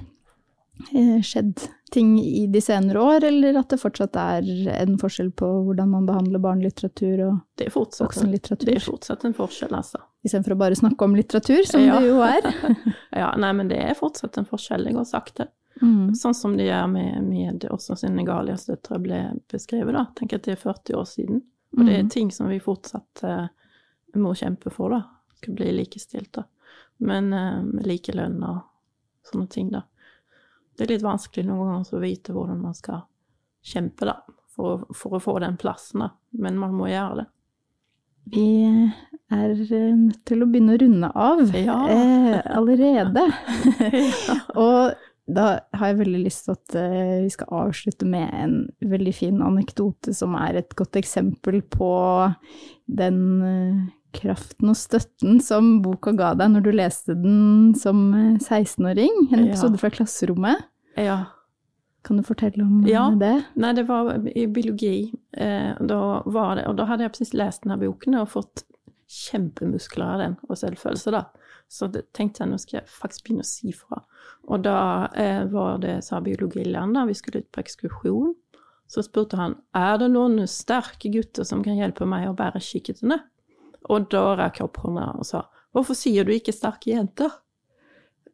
eh, 0.95 1.21
skjedd 1.25 1.65
ting 1.91 2.13
i 2.19 2.45
de 2.51 2.62
senere 2.63 2.99
år, 2.99 3.23
eller 3.29 3.58
at 3.60 3.69
det 3.71 3.79
fortsatt 3.79 4.15
er 4.19 4.47
en 4.81 4.97
forskjell 4.99 5.29
på 5.38 5.47
hvordan 5.67 5.89
man 5.93 6.08
behandler 6.08 6.41
barnelitteratur 6.43 7.21
og 7.27 7.38
Det 7.60 7.67
er 7.69 7.73
voksenlitteratur? 7.75 8.65
det 8.67 8.75
er 8.79 8.86
fortsatt 8.86 9.25
en 9.27 9.36
forskjell, 9.38 9.75
altså. 9.77 10.01
Istedenfor 10.25 10.55
å 10.55 10.60
bare 10.63 10.75
snakke 10.79 11.05
om 11.05 11.15
litteratur, 11.15 11.63
som 11.69 11.81
Ja. 11.86 11.99
det 11.99 12.08
jo 12.10 12.21
er. 12.25 12.49
Ja, 13.21 13.29
nei, 13.39 13.51
men 13.53 13.67
det 13.71 13.77
er 13.79 13.93
fortsatt 13.95 14.38
en 14.41 14.47
forskjell, 14.49 14.84
det 14.89 14.95
går 14.97 15.05
sakte. 15.08 15.47
Mm. 15.81 16.13
Sånn 16.15 16.34
som 16.36 16.55
det 16.58 16.69
gjør 16.69 16.88
med, 16.91 17.23
med 17.27 17.65
også 17.71 17.97
Senegalias 17.99 18.65
døtre 18.65 18.99
ble 19.03 19.19
beskrevet, 19.51 19.93
da. 19.93 20.05
Tenk 20.15 20.34
at 20.38 20.43
det 20.47 20.55
er 20.55 20.62
40 20.63 20.95
år 20.99 21.05
siden. 21.12 21.41
Og 21.77 21.86
det 21.86 21.95
er 21.99 22.03
Mm. 22.03 22.10
ting 22.10 22.31
som 22.31 22.47
vi 22.47 22.60
fortsatt 22.63 23.23
eh, 23.23 23.47
må 24.15 24.31
kjempe 24.36 24.71
for, 24.71 24.89
da. 24.95 25.01
Skal 25.41 25.53
bli 25.55 25.71
likestilt, 25.75 26.31
da. 26.34 26.43
Men 26.99 27.34
eh, 27.34 27.62
likelønn 27.84 28.39
og 28.43 28.63
sånne 29.29 29.47
ting, 29.51 29.69
da. 29.73 29.83
Det 30.75 30.85
er 30.85 30.95
litt 30.95 31.05
vanskelig 31.05 31.45
noen 31.47 31.69
ganger 31.71 31.95
å 31.97 32.03
vite 32.03 32.33
hvordan 32.35 32.59
man 32.65 32.75
skal 32.77 33.05
kjempe, 33.65 34.05
da. 34.09 34.19
For, 34.55 34.85
for 34.95 35.17
å 35.17 35.23
få 35.23 35.38
den 35.43 35.57
plassen, 35.59 36.03
da. 36.05 36.11
Men 36.39 36.59
man 36.61 36.75
må 36.77 36.88
gjøre 36.91 37.23
det. 37.23 37.25
Vi 38.33 38.45
er 38.65 39.51
eh, 39.53 39.89
nødt 39.93 40.21
til 40.25 40.41
å 40.41 40.47
begynne 40.49 40.75
å 40.77 40.79
runde 40.81 41.09
av 41.13 41.41
Ja. 41.57 41.75
eh, 41.93 42.39
allerede. 42.57 43.25
Ja. 44.25 44.38
Og 44.57 44.95
da 45.25 45.45
har 45.73 45.89
jeg 45.91 45.99
veldig 46.03 46.21
lyst 46.23 46.45
til 46.45 46.53
at 46.55 46.75
eh, 46.77 47.23
vi 47.25 47.29
skal 47.33 47.49
avslutte 47.65 48.05
med 48.09 48.29
en 48.38 48.55
veldig 48.85 49.13
fin 49.17 49.39
anekdote 49.45 50.13
som 50.13 50.35
er 50.38 50.59
et 50.61 50.75
godt 50.77 50.97
eksempel 51.01 51.61
på 51.73 51.91
den 52.85 53.19
eh, 53.41 53.79
kraften 54.15 54.71
og 54.71 54.78
støtten 54.80 55.39
som 55.43 55.82
boka 55.86 56.13
ga 56.17 56.34
deg 56.39 56.51
når 56.56 56.65
du 56.65 56.71
leste 56.75 57.15
den 57.19 57.73
som 57.80 58.06
eh, 58.13 58.38
16-åring. 58.39 59.25
En 59.34 59.45
Ja. 59.45 59.51
episode 59.54 59.78
fra 59.82 59.89
klasserommet. 59.93 60.65
ja. 60.97 61.25
Kan 62.06 62.19
du 62.19 62.23
fortelle 62.23 62.62
om 62.62 62.84
eh, 62.86 62.91
Ja. 62.91 63.08
det? 63.17 63.45
Nei, 63.58 63.71
det 63.73 63.88
var 63.88 64.12
i 64.30 64.43
biologi. 64.45 65.12
Eh, 65.34 65.73
da 65.82 66.21
var 66.25 66.56
det, 66.60 66.67
og 66.69 66.75
da 66.78 66.86
hadde 66.86 67.01
jeg 67.08 67.12
precis 67.15 67.34
lest 67.34 67.63
denne 67.65 67.80
boken 67.82 68.13
og 68.19 68.28
fått 68.30 68.62
kjempemuskler 69.10 70.06
av 70.06 70.19
den, 70.21 70.36
og 70.49 70.58
selvfølelse, 70.60 71.12
da. 71.15 71.23
Så 71.71 71.88
det 71.91 72.04
tenkte 72.13 72.43
jeg 72.43 72.51
nå 72.51 72.60
skal 72.62 72.80
jeg 72.82 72.89
faktisk 72.93 73.25
begynne 73.25 73.41
å 73.45 73.49
si 73.49 73.71
fra. 73.73 74.04
Og 74.54 74.62
da 74.67 74.78
eh, 75.17 75.43
var 75.49 75.80
det, 75.82 75.95
sa 76.06 76.19
biologilæreren, 76.21 76.93
da, 76.93 77.06
vi 77.10 77.15
skulle 77.17 77.41
ut 77.41 77.49
på 77.56 77.63
ekskursjon, 77.63 78.36
så 78.86 79.01
spurte 79.01 79.39
han 79.39 79.56
er 79.73 79.97
det 79.97 80.12
noen 80.13 80.43
sterke 80.45 81.10
gutter 81.10 81.43
som 81.47 81.63
kan 81.65 81.73
hjelpe 81.80 82.06
meg 82.06 82.28
å 82.30 82.36
bære 82.38 82.62
kikkertene. 82.62 83.17
Og 83.91 84.08
da 84.12 84.24
rakk 84.39 84.60
jeg 84.60 84.69
opp 84.69 84.80
hånda 84.84 85.10
og 85.19 85.28
sa 85.28 85.45
hvorfor 85.76 85.98
sier 85.98 86.26
du 86.26 86.32
ikke 86.34 86.56
sterke 86.56 86.93
jenter? 86.93 87.34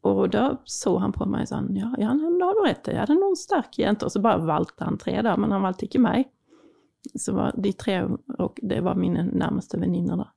Og 0.07 0.23
da 0.33 0.45
så 0.65 0.95
han 1.01 1.13
på 1.13 1.27
meg 1.29 1.47
sånn 1.49 1.71
ja, 1.77 1.91
ja, 2.01 2.13
men 2.17 2.39
da 2.39 2.49
har 2.49 2.57
du 2.57 2.63
rett, 2.65 2.89
er 2.89 3.09
det 3.09 3.17
noen 3.17 3.37
sterke 3.37 3.83
jenter? 3.83 4.09
Og 4.09 4.15
så 4.15 4.21
bare 4.23 4.45
valgte 4.47 4.87
han 4.87 4.97
tre 5.01 5.19
da, 5.25 5.35
men 5.37 5.53
han 5.53 5.65
valgte 5.65 5.85
ikke 5.85 6.01
meg. 6.01 6.29
Så 7.17 7.33
var 7.37 7.53
de 7.57 7.73
tre, 7.73 7.99
og 8.37 8.61
det 8.61 8.79
var 8.85 8.97
mine 8.97 9.27
nærmeste 9.29 9.79
venninner 9.81 10.23
da. 10.23 10.27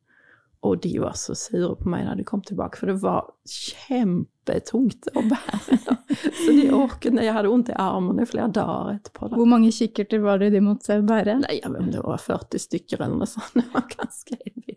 Og 0.64 0.78
de 0.80 0.94
var 1.02 1.12
så 1.20 1.34
sure 1.36 1.74
på 1.76 1.90
meg 1.92 2.06
da 2.08 2.14
de 2.16 2.24
kom 2.24 2.40
tilbake, 2.40 2.78
for 2.80 2.88
det 2.88 2.94
var 3.02 3.26
kjempetungt 3.50 5.08
å 5.16 5.22
bære. 5.28 5.78
Så 6.44 6.52
de 6.56 6.66
orket 6.74 7.18
Jeg 7.20 7.34
hadde 7.36 7.50
vondt 7.52 7.68
i 7.72 7.76
armene 7.80 8.24
i 8.24 8.28
flere 8.28 8.48
dager 8.54 8.94
etterpå. 8.96 9.28
da. 9.28 9.36
Hvor 9.40 9.50
mange 9.50 9.72
kikkerter 9.74 10.22
var 10.24 10.40
det 10.40 10.50
de 10.54 10.62
måtte 10.64 10.96
bære? 11.06 11.38
Nei, 11.44 11.58
jeg 11.60 11.72
vet 11.74 11.82
om 11.84 11.90
det 11.92 12.02
var 12.04 12.22
40 12.22 12.62
stykker 12.64 13.02
eller 13.04 13.20
noe 13.22 13.28
sånt. 13.30 13.52
Det 13.60 13.66
var 13.74 13.86
ganske 13.92 14.38
heavy. 14.40 14.76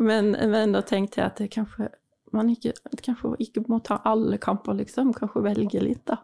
Men, 0.00 0.32
men 0.52 0.72
da 0.76 0.82
tenkte 0.86 1.20
jeg 1.20 1.26
at 1.32 1.40
det 1.42 1.50
kanskje 1.54 1.90
man 2.36 2.50
ikke, 2.52 2.74
kanskje 3.04 3.34
ikke 3.40 3.62
må 3.72 3.78
ta 3.84 4.00
alle 4.06 4.36
kamper, 4.42 4.76
liksom. 4.80 5.14
Kanskje 5.16 5.44
velge 5.46 5.80
litt, 5.82 6.04
da. 6.10 6.18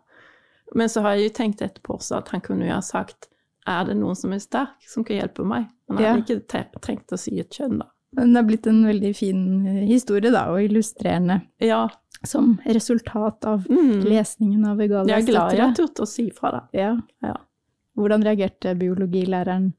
Men 0.76 0.90
så 0.92 1.00
har 1.04 1.16
jeg 1.16 1.30
jo 1.30 1.36
tenkt 1.38 1.62
etterpå 1.64 1.96
også 1.98 2.18
at 2.20 2.32
han 2.34 2.42
kunne 2.44 2.66
jo 2.68 2.74
ha 2.76 2.82
sagt 2.84 3.28
er 3.68 3.86
det 3.88 3.94
noen 3.96 4.16
som 4.18 4.32
er 4.36 4.42
sterk, 4.44 4.82
som 4.84 5.04
kan 5.08 5.16
hjelpe 5.16 5.44
meg? 5.48 5.70
Han 5.88 5.96
hadde 5.96 6.08
Ja. 6.10 6.20
ikke 6.20 6.78
trengt 6.84 7.12
å 7.12 7.16
si 7.20 7.38
et 7.40 7.48
kjønn, 7.56 7.78
da. 7.80 7.86
Men 8.14 8.34
Det 8.34 8.40
er 8.40 8.48
blitt 8.48 8.66
en 8.70 8.84
veldig 8.86 9.12
fin 9.16 9.42
eh, 9.66 9.82
historie, 9.88 10.32
da, 10.34 10.46
og 10.52 10.62
illustrerende 10.62 11.40
Ja, 11.62 11.88
som 12.24 12.54
resultat 12.64 13.44
av 13.44 13.66
mm. 13.70 14.04
lesningen 14.06 14.64
av 14.68 14.80
jeg 14.80 14.90
Egalias 14.90 15.18
er 15.18 15.28
glad 15.28 15.56
jeg 15.56 15.64
har 15.64 15.74
turt 15.76 16.00
å 16.00 16.08
si 16.08 16.28
fra, 16.34 16.52
da. 16.54 16.62
Ja. 16.76 16.94
Ja. 17.24 17.34
Hvordan 17.98 18.24
reagerte 18.26 18.74
biologilæreren 18.78 19.72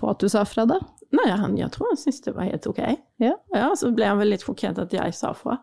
på 0.00 0.10
at 0.10 0.22
du 0.22 0.30
sa 0.32 0.44
fra, 0.48 0.66
da? 0.70 0.80
Nei, 1.14 1.26
han, 1.34 1.56
jeg 1.58 1.70
tror 1.74 1.90
han 1.90 1.98
syntes 1.98 2.22
det 2.24 2.36
var 2.36 2.46
helt 2.46 2.66
ok. 2.70 2.80
Ja. 3.22 3.34
Så 3.78 3.90
ble 3.94 4.06
han 4.06 4.20
vel 4.20 4.32
litt 4.32 4.46
sjokkert 4.46 4.78
at 4.82 4.94
jeg 4.94 5.14
sa 5.16 5.32
fra. 5.36 5.58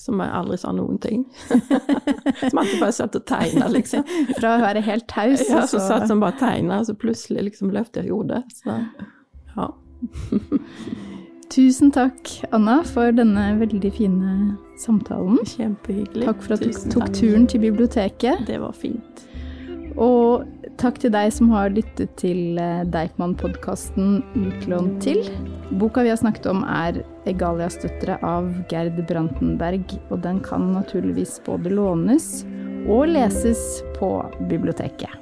Som 0.00 0.20
jeg 0.20 0.32
aldri 0.34 0.56
sa 0.58 0.72
noen 0.74 0.98
ting. 1.02 1.24
som 1.48 2.60
alltid 2.60 2.80
bare 2.80 2.94
satt 2.96 3.16
og 3.16 3.24
tegna, 3.28 3.68
liksom. 3.70 4.04
Fra 4.38 4.56
å 4.56 4.62
være 4.64 4.82
helt 4.84 5.06
taus, 5.10 5.44
Ja, 5.46 5.62
og 5.62 5.70
så 5.70 5.80
satt 5.82 6.08
han 6.10 6.22
bare 6.22 6.36
og 6.36 6.42
tegna, 6.42 6.80
og 6.82 6.88
så 6.88 6.96
plutselig 6.98 7.46
liksom 7.52 7.72
løftet 7.74 8.08
jeg 8.08 8.14
hodet. 8.14 8.42
Så 8.56 8.78
ja. 9.56 9.68
Tusen 11.52 11.90
takk, 11.92 12.30
Anna, 12.56 12.78
for 12.88 13.12
denne 13.12 13.42
veldig 13.60 13.90
fine 13.92 14.36
samtalen. 14.80 15.42
Kjempehyggelig. 15.50 16.24
Takk 16.24 16.40
for 16.46 16.56
at 16.56 16.64
du 16.64 16.72
tok 16.72 17.04
takk. 17.10 17.18
turen 17.18 17.44
til 17.50 17.60
biblioteket. 17.66 18.46
Det 18.48 18.56
var 18.62 18.72
fint. 18.72 19.24
Og 20.00 20.46
takk 20.80 21.02
til 21.02 21.12
deg 21.12 21.28
som 21.36 21.50
har 21.52 21.74
lyttet 21.74 22.14
til 22.16 22.56
eh, 22.56 22.86
Deichman-podkasten 22.88 24.22
Utlånt 24.40 25.02
til. 25.04 25.20
Boka 25.76 26.06
vi 26.06 26.14
har 26.14 26.20
snakket 26.22 26.48
om 26.48 26.64
er 26.64 27.02
'Egalias 27.28 27.76
døtre' 27.84 28.16
av 28.24 28.48
Gerd 28.72 29.04
Brantenberg, 29.06 29.84
og 30.08 30.22
den 30.24 30.40
kan 30.40 30.72
naturligvis 30.72 31.40
både 31.44 31.68
lånes 31.68 32.46
og 32.88 33.12
leses 33.12 33.82
på 34.00 34.14
biblioteket. 34.48 35.21